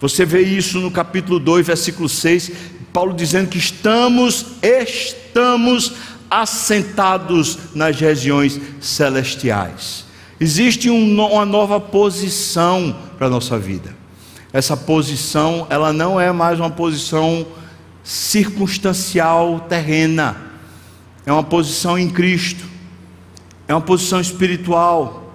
Você 0.00 0.24
vê 0.24 0.42
isso 0.42 0.80
no 0.80 0.90
capítulo 0.90 1.38
2, 1.38 1.66
versículo 1.66 2.08
6, 2.08 2.52
Paulo 2.92 3.14
dizendo 3.14 3.48
que 3.48 3.58
estamos, 3.58 4.46
estamos 4.62 5.92
assentados 6.30 7.58
nas 7.74 7.98
regiões 7.98 8.60
celestiais. 8.80 10.04
Existe 10.38 10.90
um, 10.90 11.20
uma 11.20 11.46
nova 11.46 11.80
posição 11.80 12.94
para 13.16 13.28
a 13.28 13.30
nossa 13.30 13.58
vida. 13.58 14.03
Essa 14.54 14.76
posição, 14.76 15.66
ela 15.68 15.92
não 15.92 16.20
é 16.20 16.30
mais 16.30 16.60
uma 16.60 16.70
posição 16.70 17.44
circunstancial 18.04 19.58
terrena. 19.68 20.36
É 21.26 21.32
uma 21.32 21.42
posição 21.42 21.98
em 21.98 22.08
Cristo. 22.08 22.64
É 23.66 23.74
uma 23.74 23.80
posição 23.80 24.20
espiritual. 24.20 25.34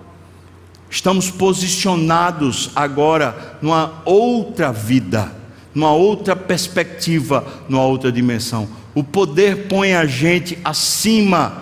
Estamos 0.89 1.29
posicionados 1.29 2.71
agora 2.73 3.57
numa 3.61 4.01
outra 4.05 4.71
vida, 4.71 5.29
numa 5.75 5.91
outra 5.91 6.33
perspectiva, 6.33 7.45
numa 7.67 7.83
outra 7.83 8.13
dimensão. 8.13 8.69
O 8.95 9.03
poder 9.03 9.67
põe 9.67 9.95
a 9.95 10.05
gente 10.05 10.57
acima, 10.63 11.61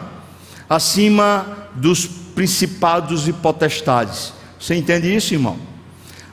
acima 0.70 1.70
dos 1.74 2.06
principados 2.06 3.28
e 3.28 3.34
potestades. 3.34 4.32
Você 4.60 4.76
entende 4.76 5.12
isso, 5.16 5.34
irmão? 5.34 5.58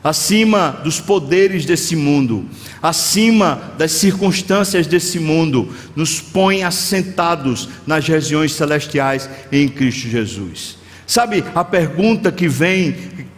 Acima 0.04 0.82
dos 0.84 1.00
poderes 1.00 1.64
desse 1.64 1.96
mundo, 1.96 2.44
acima 2.82 3.72
das 3.78 3.92
circunstâncias 3.92 4.86
desse 4.86 5.18
mundo, 5.18 5.74
nos 5.96 6.20
põe 6.20 6.62
assentados 6.62 7.70
nas 7.86 8.06
regiões 8.06 8.52
celestiais 8.52 9.30
em 9.50 9.66
Cristo 9.66 10.06
Jesus. 10.06 10.76
Sabe 11.06 11.42
a 11.54 11.64
pergunta 11.64 12.30
que 12.30 12.46
vem, 12.46 12.94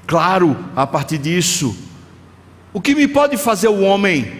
claro, 0.09 0.57
a 0.75 0.85
partir 0.85 1.19
disso: 1.19 1.77
o 2.73 2.81
que 2.81 2.97
me 2.97 3.07
pode 3.07 3.37
fazer 3.37 3.69
o 3.69 3.83
homem? 3.83 4.33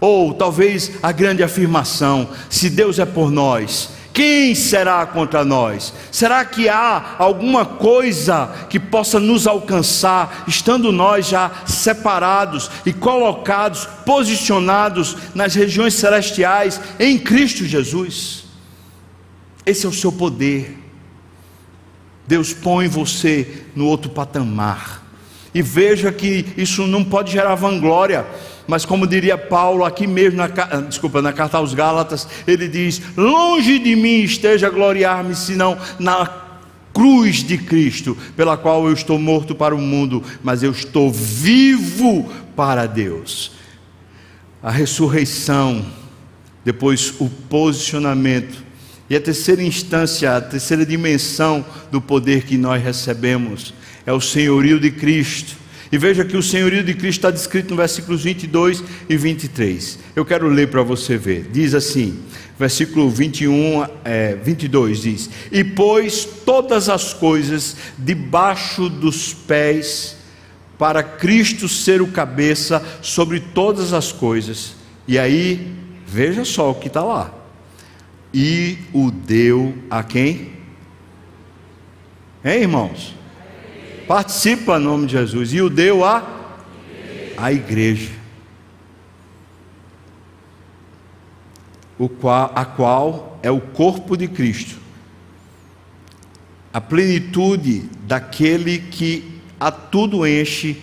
Ou 0.00 0.32
talvez 0.32 0.92
a 1.02 1.12
grande 1.12 1.42
afirmação: 1.42 2.30
se 2.48 2.70
Deus 2.70 2.98
é 2.98 3.04
por 3.04 3.30
nós, 3.30 3.90
quem 4.18 4.52
será 4.52 5.06
contra 5.06 5.44
nós? 5.44 5.94
Será 6.10 6.44
que 6.44 6.68
há 6.68 7.14
alguma 7.20 7.64
coisa 7.64 8.52
que 8.68 8.80
possa 8.80 9.20
nos 9.20 9.46
alcançar, 9.46 10.42
estando 10.48 10.90
nós 10.90 11.28
já 11.28 11.62
separados 11.64 12.68
e 12.84 12.92
colocados, 12.92 13.86
posicionados 14.04 15.16
nas 15.36 15.54
regiões 15.54 15.94
celestiais 15.94 16.80
em 16.98 17.16
Cristo 17.16 17.64
Jesus? 17.64 18.46
Esse 19.64 19.86
é 19.86 19.88
o 19.88 19.92
seu 19.92 20.10
poder. 20.10 20.76
Deus 22.26 22.52
põe 22.52 22.88
você 22.88 23.66
no 23.76 23.86
outro 23.86 24.10
patamar. 24.10 25.00
E 25.54 25.62
veja 25.62 26.10
que 26.10 26.44
isso 26.56 26.88
não 26.88 27.04
pode 27.04 27.30
gerar 27.30 27.54
vanglória, 27.54 28.26
mas 28.68 28.84
como 28.84 29.06
diria 29.06 29.38
Paulo 29.38 29.82
aqui 29.82 30.06
mesmo, 30.06 30.36
na, 30.36 30.46
desculpa, 30.82 31.22
na 31.22 31.32
carta 31.32 31.56
aos 31.56 31.72
Gálatas, 31.72 32.28
ele 32.46 32.68
diz: 32.68 33.00
Longe 33.16 33.78
de 33.78 33.96
mim 33.96 34.20
esteja 34.20 34.68
gloriar-me, 34.68 35.34
senão 35.34 35.78
na 35.98 36.30
cruz 36.92 37.36
de 37.36 37.56
Cristo, 37.56 38.16
pela 38.36 38.58
qual 38.58 38.86
eu 38.86 38.92
estou 38.92 39.18
morto 39.18 39.54
para 39.54 39.74
o 39.74 39.78
mundo, 39.78 40.22
mas 40.42 40.62
eu 40.62 40.70
estou 40.70 41.10
vivo 41.10 42.30
para 42.54 42.84
Deus. 42.84 43.52
A 44.62 44.70
ressurreição, 44.70 45.86
depois 46.62 47.14
o 47.18 47.30
posicionamento, 47.48 48.62
e 49.08 49.16
a 49.16 49.20
terceira 49.20 49.62
instância, 49.62 50.36
a 50.36 50.40
terceira 50.42 50.84
dimensão 50.84 51.64
do 51.90 52.02
poder 52.02 52.44
que 52.44 52.58
nós 52.58 52.82
recebemos 52.82 53.72
é 54.04 54.12
o 54.12 54.20
senhorio 54.20 54.78
de 54.78 54.90
Cristo. 54.90 55.56
E 55.90 55.96
veja 55.96 56.24
que 56.24 56.36
o 56.36 56.42
senhorio 56.42 56.84
de 56.84 56.94
Cristo 56.94 57.18
está 57.18 57.30
descrito 57.30 57.70
no 57.70 57.76
versículos 57.76 58.22
22 58.22 58.84
e 59.08 59.16
23. 59.16 59.98
Eu 60.14 60.24
quero 60.24 60.48
ler 60.48 60.68
para 60.68 60.82
você 60.82 61.16
ver. 61.16 61.48
Diz 61.50 61.74
assim, 61.74 62.18
versículo 62.58 63.08
21, 63.08 63.86
é, 64.04 64.34
22 64.36 65.02
diz: 65.02 65.30
E 65.50 65.64
pôs 65.64 66.24
todas 66.44 66.88
as 66.88 67.14
coisas 67.14 67.76
debaixo 67.96 68.88
dos 68.88 69.32
pés, 69.32 70.16
para 70.78 71.02
Cristo 71.02 71.68
ser 71.68 72.02
o 72.02 72.08
cabeça 72.08 72.82
sobre 73.00 73.40
todas 73.40 73.92
as 73.92 74.12
coisas. 74.12 74.74
E 75.06 75.18
aí, 75.18 75.74
veja 76.06 76.44
só 76.44 76.70
o 76.70 76.74
que 76.74 76.88
está 76.88 77.02
lá 77.02 77.38
e 78.32 78.78
o 78.92 79.10
deu 79.10 79.74
a 79.90 80.02
quem? 80.02 80.52
Hein, 82.44 82.62
irmãos? 82.62 83.14
Participa 84.08 84.78
em 84.78 84.82
nome 84.82 85.06
de 85.06 85.12
Jesus. 85.12 85.52
E 85.52 85.60
o 85.60 85.70
deu 85.70 86.04
a 86.04 86.36
a 87.36 87.52
igreja. 87.52 88.10
O 91.96 92.08
qual, 92.08 92.52
a 92.54 92.64
qual 92.64 93.38
é 93.42 93.50
o 93.50 93.60
corpo 93.60 94.16
de 94.16 94.26
Cristo. 94.26 94.76
A 96.72 96.80
plenitude 96.80 97.88
daquele 98.06 98.78
que 98.78 99.40
a 99.58 99.70
tudo 99.70 100.26
enche 100.26 100.82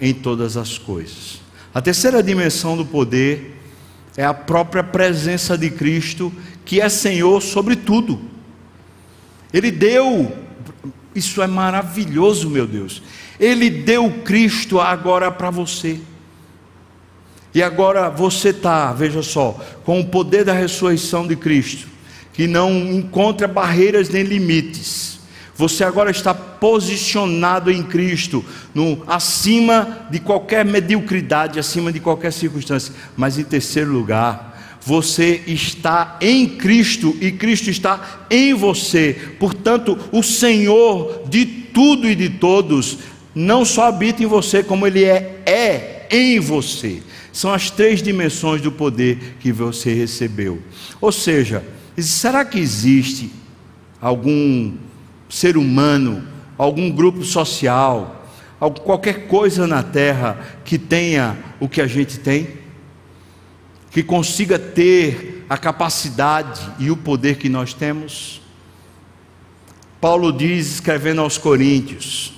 em 0.00 0.14
todas 0.14 0.56
as 0.56 0.78
coisas. 0.78 1.40
A 1.72 1.80
terceira 1.80 2.22
dimensão 2.22 2.76
do 2.76 2.84
poder 2.84 3.56
é 4.16 4.24
a 4.24 4.34
própria 4.34 4.82
presença 4.82 5.56
de 5.56 5.70
Cristo 5.70 6.32
que 6.64 6.80
é 6.80 6.88
Senhor 6.88 7.40
sobre 7.42 7.76
tudo. 7.76 8.20
Ele 9.52 9.70
deu, 9.70 10.32
isso 11.14 11.42
é 11.42 11.46
maravilhoso, 11.46 12.48
meu 12.48 12.66
Deus. 12.66 13.02
Ele 13.38 13.68
deu 13.70 14.10
Cristo 14.24 14.80
agora 14.80 15.30
para 15.30 15.50
você. 15.50 15.98
E 17.54 17.62
agora 17.62 18.08
você 18.08 18.50
está, 18.50 18.92
veja 18.92 19.22
só, 19.22 19.58
com 19.84 20.00
o 20.00 20.06
poder 20.06 20.44
da 20.44 20.52
ressurreição 20.52 21.26
de 21.26 21.34
Cristo, 21.34 21.88
que 22.32 22.46
não 22.46 22.70
encontra 22.92 23.48
barreiras 23.48 24.08
nem 24.08 24.22
limites. 24.22 25.18
Você 25.56 25.82
agora 25.82 26.10
está 26.10 26.32
posicionado 26.32 27.70
em 27.70 27.82
Cristo, 27.82 28.44
no, 28.72 29.02
acima 29.06 30.06
de 30.10 30.20
qualquer 30.20 30.64
mediocridade, 30.64 31.58
acima 31.58 31.92
de 31.92 31.98
qualquer 31.98 32.32
circunstância. 32.32 32.94
Mas 33.16 33.36
em 33.36 33.44
terceiro 33.44 33.90
lugar, 33.90 34.49
você 34.82 35.42
está 35.46 36.16
em 36.20 36.48
Cristo 36.48 37.16
e 37.20 37.30
Cristo 37.30 37.70
está 37.70 38.26
em 38.30 38.54
você. 38.54 39.16
Portanto, 39.38 39.98
o 40.10 40.22
Senhor 40.22 41.24
de 41.28 41.44
tudo 41.44 42.08
e 42.08 42.14
de 42.14 42.28
todos 42.28 42.98
não 43.34 43.64
só 43.64 43.86
habita 43.86 44.22
em 44.22 44.26
você, 44.26 44.62
como 44.62 44.86
ele 44.86 45.04
é, 45.04 45.42
é 45.46 46.08
em 46.10 46.40
você. 46.40 47.02
São 47.32 47.52
as 47.52 47.70
três 47.70 48.02
dimensões 48.02 48.60
do 48.60 48.72
poder 48.72 49.36
que 49.38 49.52
você 49.52 49.94
recebeu. 49.94 50.60
Ou 51.00 51.12
seja, 51.12 51.64
será 51.96 52.44
que 52.44 52.58
existe 52.58 53.30
algum 54.00 54.72
ser 55.28 55.56
humano, 55.56 56.24
algum 56.58 56.90
grupo 56.90 57.22
social, 57.24 58.26
qualquer 58.84 59.26
coisa 59.26 59.66
na 59.66 59.82
terra 59.82 60.38
que 60.64 60.76
tenha 60.76 61.38
o 61.60 61.68
que 61.68 61.80
a 61.80 61.86
gente 61.86 62.18
tem? 62.18 62.59
Que 63.90 64.02
consiga 64.02 64.58
ter 64.58 65.44
a 65.48 65.58
capacidade 65.58 66.60
e 66.78 66.90
o 66.90 66.96
poder 66.96 67.36
que 67.36 67.48
nós 67.48 67.74
temos? 67.74 68.40
Paulo 70.00 70.32
diz, 70.32 70.74
escrevendo 70.74 71.20
aos 71.20 71.36
Coríntios: 71.36 72.32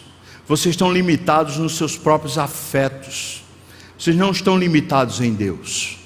vocês 0.49 0.75
estão 0.75 0.93
limitados 0.93 1.59
nos 1.59 1.77
seus 1.77 1.97
próprios 1.97 2.39
afetos, 2.39 3.45
vocês 3.99 4.17
não 4.17 4.31
estão 4.31 4.59
limitados 4.59 5.21
em 5.21 5.33
Deus. 5.33 5.99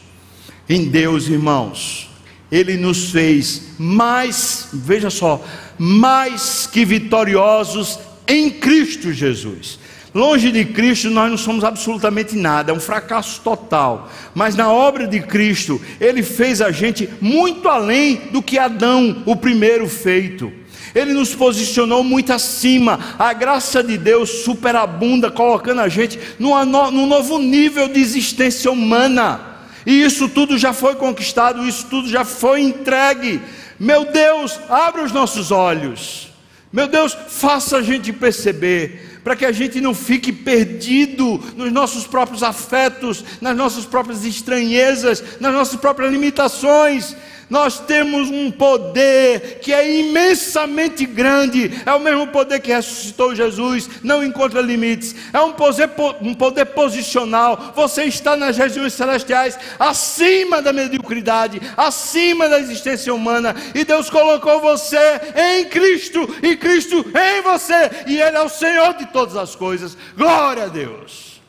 Em 0.68 0.88
Deus, 0.88 1.28
irmãos, 1.28 2.10
Ele 2.50 2.76
nos 2.76 3.10
fez 3.10 3.62
mais, 3.78 4.68
veja 4.72 5.10
só, 5.10 5.44
mais 5.78 6.66
que 6.66 6.84
vitoriosos 6.84 8.00
em 8.26 8.50
Cristo 8.50 9.12
Jesus. 9.12 9.78
Longe 10.16 10.50
de 10.50 10.64
Cristo 10.64 11.10
nós 11.10 11.30
não 11.30 11.36
somos 11.36 11.62
absolutamente 11.62 12.34
nada, 12.34 12.72
é 12.72 12.74
um 12.74 12.80
fracasso 12.80 13.38
total. 13.42 14.10
Mas 14.34 14.56
na 14.56 14.72
obra 14.72 15.06
de 15.06 15.20
Cristo, 15.20 15.78
Ele 16.00 16.22
fez 16.22 16.62
a 16.62 16.70
gente 16.70 17.06
muito 17.20 17.68
além 17.68 18.22
do 18.32 18.40
que 18.40 18.58
Adão, 18.58 19.22
o 19.26 19.36
primeiro 19.36 19.86
feito. 19.86 20.50
Ele 20.94 21.12
nos 21.12 21.34
posicionou 21.34 22.02
muito 22.02 22.32
acima. 22.32 22.98
A 23.18 23.34
graça 23.34 23.82
de 23.82 23.98
Deus 23.98 24.30
superabunda, 24.42 25.30
colocando 25.30 25.82
a 25.82 25.88
gente 25.88 26.18
numa, 26.38 26.64
num 26.64 27.06
novo 27.06 27.38
nível 27.38 27.86
de 27.86 28.00
existência 28.00 28.72
humana. 28.72 29.38
E 29.84 30.02
isso 30.02 30.30
tudo 30.30 30.56
já 30.56 30.72
foi 30.72 30.94
conquistado, 30.94 31.68
isso 31.68 31.88
tudo 31.90 32.08
já 32.08 32.24
foi 32.24 32.62
entregue. 32.62 33.38
Meu 33.78 34.06
Deus, 34.06 34.58
abra 34.70 35.04
os 35.04 35.12
nossos 35.12 35.50
olhos. 35.50 36.32
Meu 36.72 36.88
Deus, 36.88 37.14
faça 37.28 37.76
a 37.76 37.82
gente 37.82 38.14
perceber 38.14 39.15
para 39.26 39.34
que 39.34 39.44
a 39.44 39.50
gente 39.50 39.80
não 39.80 39.92
fique 39.92 40.32
perdido 40.32 41.42
nos 41.56 41.72
nossos 41.72 42.06
próprios 42.06 42.44
afetos, 42.44 43.24
nas 43.40 43.56
nossas 43.56 43.84
próprias 43.84 44.24
estranhezas, 44.24 45.20
nas 45.40 45.52
nossas 45.52 45.80
próprias 45.80 46.12
limitações. 46.12 47.16
Nós 47.48 47.78
temos 47.78 48.28
um 48.28 48.50
poder 48.50 49.60
que 49.60 49.72
é 49.72 49.98
imensamente 50.00 51.06
grande, 51.06 51.70
é 51.86 51.92
o 51.92 52.00
mesmo 52.00 52.26
poder 52.28 52.58
que 52.60 52.72
ressuscitou 52.72 53.36
Jesus, 53.36 53.88
não 54.02 54.24
encontra 54.24 54.60
limites, 54.60 55.14
é 55.32 55.40
um 55.40 55.52
poder, 55.52 55.88
um 56.20 56.34
poder 56.34 56.66
posicional. 56.66 57.72
Você 57.76 58.04
está 58.04 58.36
nas 58.36 58.56
regiões 58.56 58.94
celestiais, 58.94 59.56
acima 59.78 60.60
da 60.60 60.72
mediocridade, 60.72 61.60
acima 61.76 62.48
da 62.48 62.58
existência 62.58 63.14
humana, 63.14 63.54
e 63.74 63.84
Deus 63.84 64.10
colocou 64.10 64.60
você 64.60 65.20
em 65.36 65.66
Cristo, 65.66 66.28
e 66.42 66.56
Cristo 66.56 66.96
em 66.98 67.42
você, 67.42 67.90
e 68.08 68.20
Ele 68.20 68.36
é 68.36 68.42
o 68.42 68.48
Senhor 68.48 68.94
de 68.94 69.06
todas 69.06 69.36
as 69.36 69.54
coisas. 69.54 69.96
Glória 70.16 70.64
a 70.64 70.68
Deus! 70.68 71.40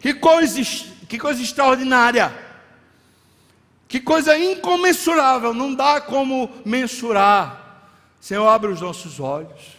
Que 0.00 0.12
coisa, 0.12 0.60
que 1.08 1.18
coisa 1.18 1.40
extraordinária! 1.40 2.45
Que 3.88 4.00
coisa 4.00 4.36
incomensurável, 4.36 5.54
não 5.54 5.74
dá 5.74 6.00
como 6.00 6.50
mensurar. 6.64 7.90
Senhor, 8.20 8.46
abre 8.48 8.70
os 8.70 8.80
nossos 8.80 9.20
olhos. 9.20 9.76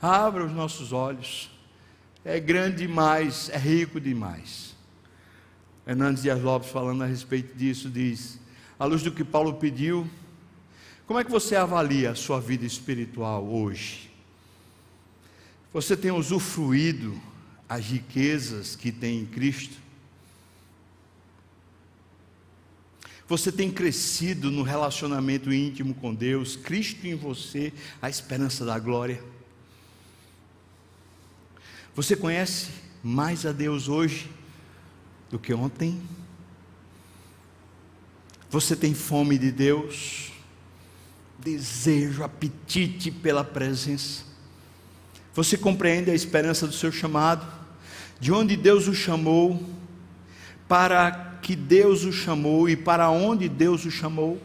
Abra 0.00 0.44
os 0.44 0.52
nossos 0.52 0.92
olhos. 0.92 1.50
É 2.24 2.38
grande 2.38 2.86
demais, 2.86 3.48
é 3.50 3.58
rico 3.58 4.00
demais. 4.00 4.74
Hernandes 5.86 6.22
Dias 6.22 6.40
Lopes, 6.40 6.70
falando 6.70 7.02
a 7.02 7.06
respeito 7.06 7.54
disso, 7.56 7.90
diz: 7.90 8.38
à 8.78 8.84
luz 8.84 9.02
do 9.02 9.12
que 9.12 9.24
Paulo 9.24 9.54
pediu, 9.54 10.08
como 11.06 11.18
é 11.18 11.24
que 11.24 11.30
você 11.30 11.54
avalia 11.54 12.12
a 12.12 12.14
sua 12.14 12.40
vida 12.40 12.64
espiritual 12.64 13.44
hoje? 13.46 14.10
Você 15.72 15.96
tem 15.96 16.10
usufruído 16.10 17.20
as 17.68 17.84
riquezas 17.84 18.74
que 18.76 18.90
tem 18.90 19.20
em 19.20 19.26
Cristo? 19.26 19.83
Você 23.26 23.50
tem 23.50 23.70
crescido 23.70 24.50
no 24.50 24.62
relacionamento 24.62 25.52
íntimo 25.52 25.94
com 25.94 26.14
Deus, 26.14 26.56
Cristo 26.56 27.06
em 27.06 27.14
você, 27.14 27.72
a 28.00 28.10
esperança 28.10 28.64
da 28.64 28.78
glória. 28.78 29.22
Você 31.94 32.14
conhece 32.14 32.70
mais 33.02 33.46
a 33.46 33.52
Deus 33.52 33.88
hoje 33.88 34.30
do 35.30 35.38
que 35.38 35.54
ontem? 35.54 36.02
Você 38.50 38.76
tem 38.76 38.94
fome 38.94 39.38
de 39.38 39.50
Deus, 39.50 40.30
desejo, 41.38 42.22
apetite 42.22 43.10
pela 43.10 43.42
presença. 43.42 44.24
Você 45.34 45.56
compreende 45.56 46.10
a 46.10 46.14
esperança 46.14 46.66
do 46.66 46.72
seu 46.72 46.92
chamado, 46.92 47.46
de 48.20 48.30
onde 48.32 48.56
Deus 48.56 48.86
o 48.86 48.94
chamou, 48.94 49.60
para 50.68 51.33
que 51.44 51.54
Deus 51.54 52.04
o 52.04 52.12
chamou 52.12 52.70
e 52.70 52.74
para 52.74 53.10
onde 53.10 53.50
Deus 53.50 53.84
o 53.84 53.90
chamou. 53.90 54.40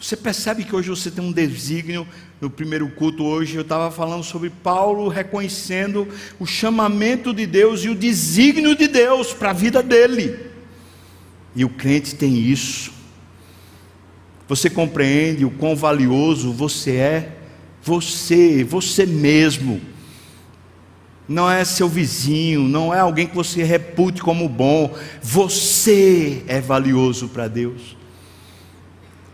Você 0.00 0.16
percebe 0.16 0.64
que 0.64 0.74
hoje 0.74 0.88
você 0.88 1.10
tem 1.10 1.22
um 1.22 1.30
desígnio. 1.30 2.08
No 2.40 2.48
primeiro 2.48 2.88
culto 2.92 3.22
hoje 3.22 3.56
eu 3.56 3.60
estava 3.60 3.90
falando 3.90 4.24
sobre 4.24 4.48
Paulo 4.48 5.08
reconhecendo 5.08 6.08
o 6.38 6.46
chamamento 6.46 7.34
de 7.34 7.46
Deus 7.46 7.84
e 7.84 7.90
o 7.90 7.94
desígnio 7.94 8.74
de 8.74 8.88
Deus 8.88 9.34
para 9.34 9.50
a 9.50 9.52
vida 9.52 9.82
dele. 9.82 10.38
E 11.54 11.66
o 11.66 11.68
crente 11.68 12.14
tem 12.14 12.34
isso. 12.34 12.92
Você 14.48 14.70
compreende 14.70 15.44
o 15.44 15.50
quão 15.50 15.76
valioso 15.76 16.50
você 16.50 16.92
é, 16.92 17.38
você, 17.82 18.64
você 18.64 19.04
mesmo 19.04 19.82
não 21.30 21.48
é 21.48 21.64
seu 21.64 21.88
vizinho, 21.88 22.62
não 22.62 22.92
é 22.92 22.98
alguém 22.98 23.24
que 23.24 23.36
você 23.36 23.62
repute 23.62 24.20
como 24.20 24.48
bom. 24.48 24.92
Você 25.22 26.42
é 26.48 26.60
valioso 26.60 27.28
para 27.28 27.46
Deus. 27.46 27.96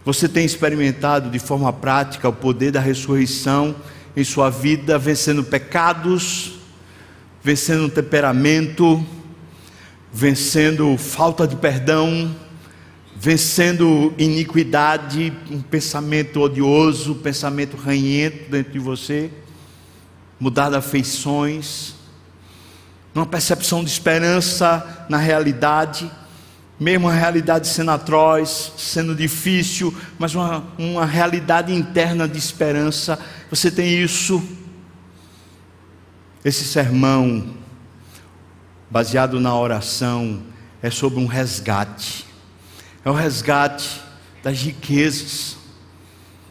Você 0.04 0.28
tem 0.28 0.44
experimentado 0.44 1.30
de 1.30 1.38
forma 1.38 1.72
prática 1.72 2.28
o 2.28 2.34
poder 2.34 2.70
da 2.70 2.80
ressurreição 2.80 3.74
em 4.14 4.22
sua 4.22 4.50
vida, 4.50 4.98
vencendo 4.98 5.42
pecados, 5.42 6.58
vencendo 7.42 7.88
temperamento, 7.88 9.02
vencendo 10.12 10.98
falta 10.98 11.48
de 11.48 11.56
perdão, 11.56 12.30
vencendo 13.16 14.12
iniquidade, 14.18 15.32
um 15.50 15.62
pensamento 15.62 16.40
odioso, 16.40 17.12
um 17.12 17.22
pensamento 17.22 17.74
ranhento 17.74 18.50
dentro 18.50 18.74
de 18.74 18.78
você 18.78 19.30
mudar 20.38 20.74
afeições, 20.74 21.94
uma 23.14 23.26
percepção 23.26 23.82
de 23.82 23.90
esperança 23.90 25.06
na 25.08 25.16
realidade, 25.16 26.10
mesmo 26.78 27.08
a 27.08 27.12
realidade 27.12 27.66
sendo 27.66 27.90
atroz, 27.90 28.72
sendo 28.76 29.14
difícil, 29.14 29.94
mas 30.18 30.34
uma, 30.34 30.64
uma 30.76 31.06
realidade 31.06 31.72
interna 31.72 32.28
de 32.28 32.36
esperança. 32.36 33.18
Você 33.48 33.70
tem 33.70 34.02
isso. 34.02 34.42
Esse 36.44 36.64
sermão, 36.64 37.54
baseado 38.90 39.40
na 39.40 39.56
oração, 39.58 40.42
é 40.82 40.90
sobre 40.90 41.18
um 41.18 41.26
resgate. 41.26 42.26
É 43.04 43.10
o 43.10 43.14
resgate 43.14 44.02
das 44.42 44.60
riquezas. 44.60 45.56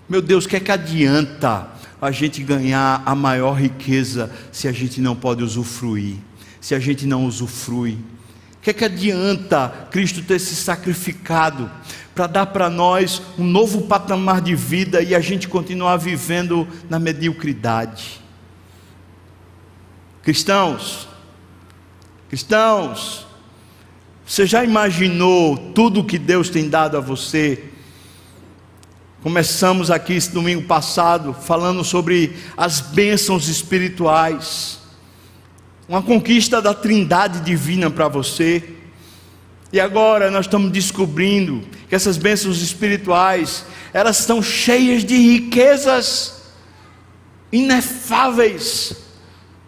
Meu 0.09 0.21
Deus, 0.21 0.45
o 0.45 0.49
que 0.49 0.55
é 0.55 0.59
que 0.59 0.71
adianta 0.71 1.74
a 2.01 2.11
gente 2.11 2.43
ganhar 2.43 3.01
a 3.05 3.15
maior 3.15 3.53
riqueza 3.53 4.31
se 4.51 4.67
a 4.67 4.71
gente 4.71 4.99
não 5.01 5.15
pode 5.15 5.43
usufruir, 5.43 6.15
se 6.59 6.75
a 6.75 6.79
gente 6.79 7.05
não 7.05 7.25
usufrui? 7.25 7.97
O 8.57 8.61
que, 8.61 8.71
é 8.71 8.73
que 8.73 8.85
adianta 8.85 9.87
Cristo 9.91 10.21
ter 10.23 10.39
se 10.39 10.55
sacrificado 10.55 11.69
para 12.13 12.27
dar 12.27 12.45
para 12.47 12.69
nós 12.69 13.21
um 13.37 13.43
novo 13.43 13.83
patamar 13.83 14.41
de 14.41 14.55
vida 14.55 15.01
e 15.01 15.13
a 15.13 15.19
gente 15.19 15.47
continuar 15.47 15.97
vivendo 15.97 16.67
na 16.89 16.97
mediocridade? 16.97 18.21
Cristãos, 20.23 21.07
cristãos, 22.27 23.27
você 24.25 24.47
já 24.47 24.63
imaginou 24.63 25.55
tudo 25.73 26.03
que 26.03 26.17
Deus 26.17 26.49
tem 26.49 26.67
dado 26.67 26.97
a 26.97 26.99
você? 26.99 27.74
Começamos 29.25 29.89
aqui 29.89 30.13
esse 30.13 30.31
domingo 30.31 30.61
passado 30.67 31.33
falando 31.33 31.83
sobre 31.83 32.37
as 32.55 32.79
bênçãos 32.79 33.47
espirituais, 33.47 34.77
uma 35.89 36.03
conquista 36.03 36.61
da 36.61 36.75
Trindade 36.75 37.39
divina 37.39 37.89
para 37.89 38.07
você. 38.07 38.63
E 39.73 39.79
agora 39.79 40.29
nós 40.29 40.45
estamos 40.45 40.71
descobrindo 40.71 41.63
que 41.89 41.95
essas 41.95 42.17
bênçãos 42.17 42.61
espirituais, 42.61 43.65
elas 43.91 44.19
estão 44.19 44.43
cheias 44.43 45.03
de 45.03 45.17
riquezas 45.17 46.43
inefáveis, 47.51 48.95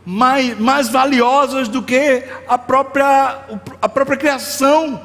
mais, 0.06 0.60
mais 0.60 0.88
valiosas 0.88 1.67
do 1.67 1.82
que 1.82 2.24
a 2.48 2.60
própria, 2.60 3.43
a 3.82 3.89
própria 3.89 4.17
criação. 4.17 5.02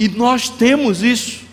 E 0.00 0.08
nós 0.08 0.48
temos 0.48 1.04
isso. 1.04 1.45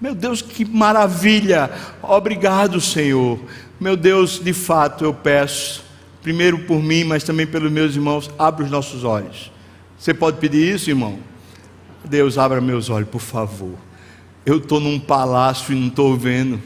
Meu 0.00 0.14
Deus, 0.14 0.40
que 0.40 0.64
maravilha! 0.64 1.70
Obrigado, 2.02 2.80
Senhor. 2.80 3.38
Meu 3.78 3.98
Deus, 3.98 4.40
de 4.42 4.54
fato 4.54 5.04
eu 5.04 5.12
peço, 5.12 5.84
primeiro 6.22 6.60
por 6.60 6.82
mim, 6.82 7.04
mas 7.04 7.22
também 7.22 7.46
pelos 7.46 7.70
meus 7.70 7.94
irmãos, 7.94 8.30
abra 8.38 8.64
os 8.64 8.70
nossos 8.70 9.04
olhos. 9.04 9.52
Você 9.98 10.14
pode 10.14 10.38
pedir 10.38 10.74
isso, 10.74 10.88
irmão? 10.88 11.18
Deus, 12.02 12.38
abra 12.38 12.62
meus 12.62 12.88
olhos, 12.88 13.10
por 13.10 13.20
favor. 13.20 13.74
Eu 14.46 14.56
estou 14.56 14.80
num 14.80 14.98
palácio 14.98 15.74
e 15.74 15.78
não 15.78 15.88
estou 15.88 16.16
vendo. 16.16 16.58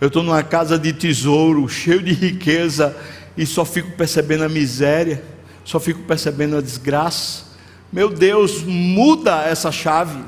Eu 0.00 0.08
estou 0.08 0.24
numa 0.24 0.42
casa 0.42 0.76
de 0.76 0.92
tesouro, 0.92 1.68
cheio 1.68 2.02
de 2.02 2.12
riqueza, 2.12 2.96
e 3.36 3.46
só 3.46 3.64
fico 3.64 3.92
percebendo 3.92 4.42
a 4.42 4.48
miséria, 4.48 5.22
só 5.64 5.78
fico 5.78 6.00
percebendo 6.02 6.56
a 6.56 6.60
desgraça. 6.60 7.44
Meu 7.92 8.10
Deus, 8.10 8.64
muda 8.64 9.44
essa 9.44 9.70
chave 9.70 10.18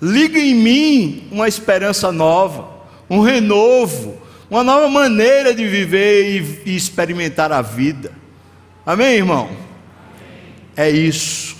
liga 0.00 0.38
em 0.38 0.54
mim 0.54 1.28
uma 1.30 1.46
esperança 1.46 2.10
nova, 2.10 2.68
um 3.08 3.20
renovo, 3.20 4.20
uma 4.50 4.64
nova 4.64 4.88
maneira 4.88 5.54
de 5.54 5.66
viver 5.66 6.62
e, 6.66 6.74
experimentar 6.74 7.52
a 7.52 7.62
vida. 7.62 8.12
Amém, 8.84 9.16
irmão? 9.16 9.44
Amém. 9.44 9.58
É 10.76 10.90
isso. 10.90 11.56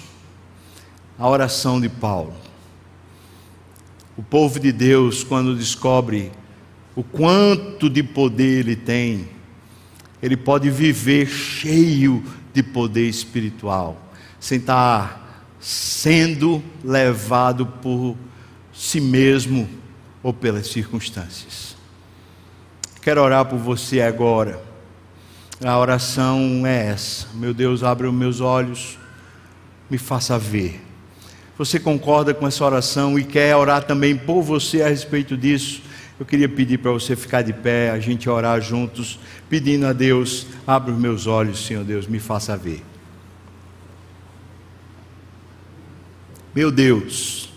A 1.19 1.29
oração 1.29 1.81
de 1.81 1.89
Paulo. 1.89 2.35
O 4.17 4.23
povo 4.23 4.59
de 4.59 4.73
Deus, 4.73 5.23
quando 5.23 5.55
descobre 5.55 6.33
o 6.97 7.03
quanto 7.03 7.89
de 7.89 8.03
poder 8.03 8.61
ele 8.61 8.77
tem, 8.77 9.29
ele 10.23 10.37
pode 10.37 10.71
viver 10.71 11.27
cheio 11.27 12.23
de 12.53 12.63
poder 12.63 13.09
espiritual, 13.09 13.97
sem 14.39 14.59
estar 14.59 15.47
sendo 15.61 16.63
levado 16.83 17.65
por 17.65 18.17
si 18.81 18.99
mesmo 18.99 19.69
ou 20.23 20.33
pelas 20.33 20.69
circunstâncias. 20.69 21.77
Quero 23.03 23.21
orar 23.21 23.45
por 23.45 23.59
você 23.59 24.01
agora. 24.01 24.59
A 25.63 25.79
oração 25.79 26.67
é 26.67 26.87
essa: 26.87 27.27
Meu 27.35 27.53
Deus, 27.53 27.83
abre 27.83 28.07
os 28.07 28.15
meus 28.15 28.41
olhos, 28.41 28.99
me 29.91 29.99
faça 29.99 30.39
ver. 30.39 30.81
Você 31.59 31.79
concorda 31.79 32.33
com 32.33 32.47
essa 32.47 32.65
oração 32.65 33.19
e 33.19 33.25
quer 33.25 33.55
orar 33.55 33.83
também 33.85 34.17
por 34.17 34.41
você 34.41 34.81
a 34.81 34.89
respeito 34.89 35.37
disso? 35.37 35.83
Eu 36.19 36.25
queria 36.25 36.49
pedir 36.49 36.79
para 36.79 36.91
você 36.91 37.15
ficar 37.15 37.43
de 37.43 37.53
pé, 37.53 37.91
a 37.91 37.99
gente 37.99 38.31
orar 38.31 38.63
juntos, 38.63 39.21
pedindo 39.51 39.87
a 39.87 39.93
Deus: 39.93 40.47
abre 40.67 40.91
os 40.91 40.99
meus 40.99 41.27
olhos, 41.27 41.67
Senhor 41.67 41.85
Deus, 41.85 42.07
me 42.07 42.19
faça 42.19 42.57
ver. 42.57 42.83
Meu 46.55 46.71
Deus, 46.73 47.50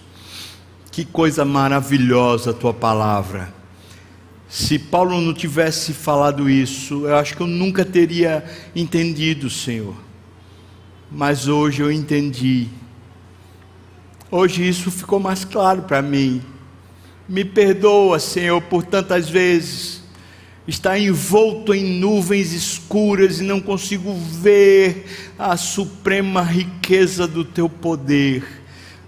que 0.93 1.03
coisa 1.03 1.43
maravilhosa 1.43 2.51
a 2.51 2.53
tua 2.53 2.71
palavra. 2.71 3.51
Se 4.47 4.77
Paulo 4.77 5.19
não 5.19 5.33
tivesse 5.33 5.91
falado 5.91 6.47
isso, 6.47 7.07
eu 7.07 7.15
acho 7.15 7.35
que 7.35 7.41
eu 7.41 7.47
nunca 7.47 7.83
teria 7.83 8.45
entendido, 8.75 9.49
Senhor. 9.49 9.95
Mas 11.11 11.47
hoje 11.47 11.81
eu 11.81 11.91
entendi. 11.91 12.67
Hoje 14.29 14.69
isso 14.69 14.91
ficou 14.91 15.19
mais 15.19 15.43
claro 15.43 15.81
para 15.81 15.99
mim. 15.99 16.43
Me 17.27 17.43
perdoa, 17.43 18.19
Senhor, 18.19 18.61
por 18.61 18.85
tantas 18.85 19.27
vezes 19.27 20.03
estar 20.67 20.99
envolto 20.99 21.73
em 21.73 21.99
nuvens 21.99 22.53
escuras 22.53 23.39
e 23.39 23.43
não 23.43 23.59
consigo 23.59 24.13
ver 24.13 25.07
a 25.39 25.57
suprema 25.57 26.43
riqueza 26.43 27.27
do 27.27 27.43
teu 27.43 27.67
poder. 27.67 28.62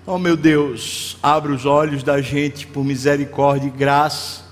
Oh 0.07 0.19
meu 0.19 0.37
Deus, 0.37 1.17
abre 1.23 1.51
os 1.51 1.65
olhos 1.65 2.03
da 2.03 2.21
gente 2.21 2.67
por 2.67 2.85
misericórdia 2.85 3.67
e 3.67 3.71
graça 3.71 4.45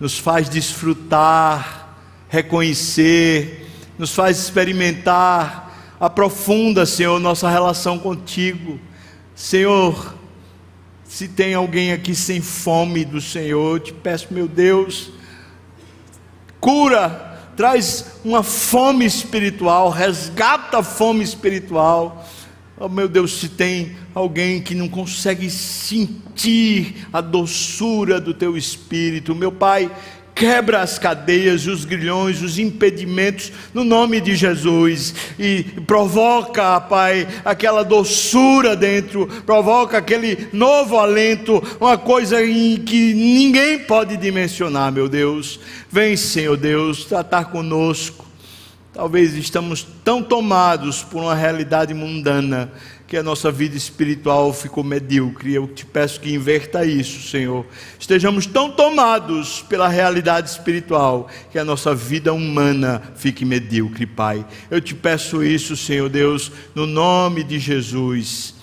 nos 0.00 0.18
faz 0.18 0.48
desfrutar, 0.48 1.96
reconhecer, 2.30 3.68
nos 3.98 4.14
faz 4.14 4.38
experimentar, 4.38 5.96
aprofunda, 6.00 6.86
Senhor, 6.86 7.18
nossa 7.20 7.50
relação 7.50 7.98
contigo. 7.98 8.78
Senhor, 9.34 10.14
se 11.04 11.28
tem 11.28 11.52
alguém 11.52 11.92
aqui 11.92 12.14
sem 12.14 12.40
fome 12.40 13.04
do 13.04 13.20
Senhor, 13.20 13.76
eu 13.76 13.80
te 13.80 13.92
peço, 13.92 14.28
meu 14.30 14.48
Deus, 14.48 15.10
cura, 16.60 17.50
traz 17.54 18.18
uma 18.24 18.42
fome 18.42 19.04
espiritual, 19.04 19.90
resgata 19.90 20.78
a 20.78 20.82
fome 20.82 21.22
espiritual. 21.22 22.24
Oh 22.80 22.88
meu 22.88 23.08
Deus, 23.08 23.40
se 23.40 23.48
tem 23.48 23.96
alguém 24.14 24.62
que 24.62 24.72
não 24.72 24.88
consegue 24.88 25.50
sentir 25.50 26.94
a 27.12 27.20
doçura 27.20 28.20
do 28.20 28.32
teu 28.32 28.56
espírito, 28.56 29.34
meu 29.34 29.50
Pai, 29.50 29.90
quebra 30.32 30.80
as 30.80 30.96
cadeias, 30.96 31.66
os 31.66 31.84
grilhões, 31.84 32.40
os 32.40 32.56
impedimentos, 32.56 33.50
no 33.74 33.82
nome 33.82 34.20
de 34.20 34.36
Jesus, 34.36 35.12
e 35.36 35.64
provoca, 35.88 36.80
Pai, 36.82 37.26
aquela 37.44 37.82
doçura 37.82 38.76
dentro, 38.76 39.26
provoca 39.44 39.98
aquele 39.98 40.46
novo 40.52 40.98
alento, 40.98 41.60
uma 41.80 41.98
coisa 41.98 42.40
em 42.44 42.76
que 42.76 43.12
ninguém 43.12 43.80
pode 43.80 44.16
dimensionar, 44.16 44.92
meu 44.92 45.08
Deus. 45.08 45.58
Vem, 45.90 46.16
Senhor 46.16 46.56
Deus, 46.56 47.04
tratar 47.04 47.46
conosco 47.46 48.27
Talvez 48.92 49.34
estamos 49.34 49.86
tão 50.02 50.22
tomados 50.22 51.02
por 51.02 51.22
uma 51.22 51.34
realidade 51.34 51.92
mundana 51.92 52.72
que 53.06 53.16
a 53.16 53.22
nossa 53.22 53.50
vida 53.50 53.76
espiritual 53.76 54.52
ficou 54.52 54.82
medíocre. 54.82 55.54
Eu 55.54 55.66
te 55.66 55.86
peço 55.86 56.20
que 56.20 56.32
inverta 56.32 56.84
isso, 56.84 57.28
Senhor. 57.28 57.66
Estejamos 57.98 58.46
tão 58.46 58.70
tomados 58.70 59.62
pela 59.62 59.88
realidade 59.88 60.50
espiritual 60.50 61.28
que 61.50 61.58
a 61.58 61.64
nossa 61.64 61.94
vida 61.94 62.32
humana 62.32 63.02
fique 63.16 63.44
medíocre, 63.44 64.06
Pai. 64.06 64.44
Eu 64.70 64.80
te 64.80 64.94
peço 64.94 65.42
isso, 65.42 65.76
Senhor 65.76 66.08
Deus, 66.08 66.50
no 66.74 66.86
nome 66.86 67.44
de 67.44 67.58
Jesus. 67.58 68.54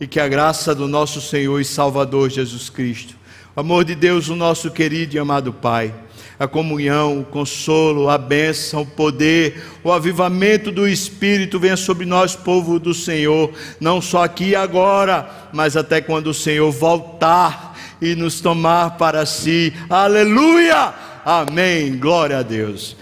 E 0.00 0.06
que 0.06 0.18
a 0.18 0.28
graça 0.28 0.74
do 0.74 0.88
nosso 0.88 1.20
Senhor 1.20 1.60
e 1.60 1.64
Salvador 1.64 2.28
Jesus 2.28 2.68
Cristo, 2.68 3.16
o 3.54 3.60
amor 3.60 3.84
de 3.84 3.94
Deus, 3.94 4.28
o 4.28 4.36
nosso 4.36 4.70
querido 4.70 5.14
e 5.14 5.18
amado 5.18 5.52
Pai 5.52 5.94
a 6.38 6.46
comunhão, 6.46 7.20
o 7.20 7.24
consolo, 7.24 8.08
a 8.08 8.18
bênção, 8.18 8.82
o 8.82 8.86
poder, 8.86 9.62
o 9.82 9.92
avivamento 9.92 10.70
do 10.70 10.88
Espírito 10.88 11.58
venha 11.58 11.76
sobre 11.76 12.04
nós, 12.06 12.34
povo 12.34 12.78
do 12.78 12.92
Senhor, 12.92 13.50
não 13.80 14.00
só 14.00 14.24
aqui 14.24 14.50
e 14.50 14.56
agora, 14.56 15.28
mas 15.52 15.76
até 15.76 16.00
quando 16.00 16.28
o 16.28 16.34
Senhor 16.34 16.70
voltar 16.70 17.78
e 18.00 18.14
nos 18.14 18.40
tomar 18.40 18.96
para 18.96 19.24
si. 19.24 19.72
Aleluia! 19.88 20.92
Amém. 21.24 21.96
Glória 21.96 22.38
a 22.38 22.42
Deus. 22.42 22.94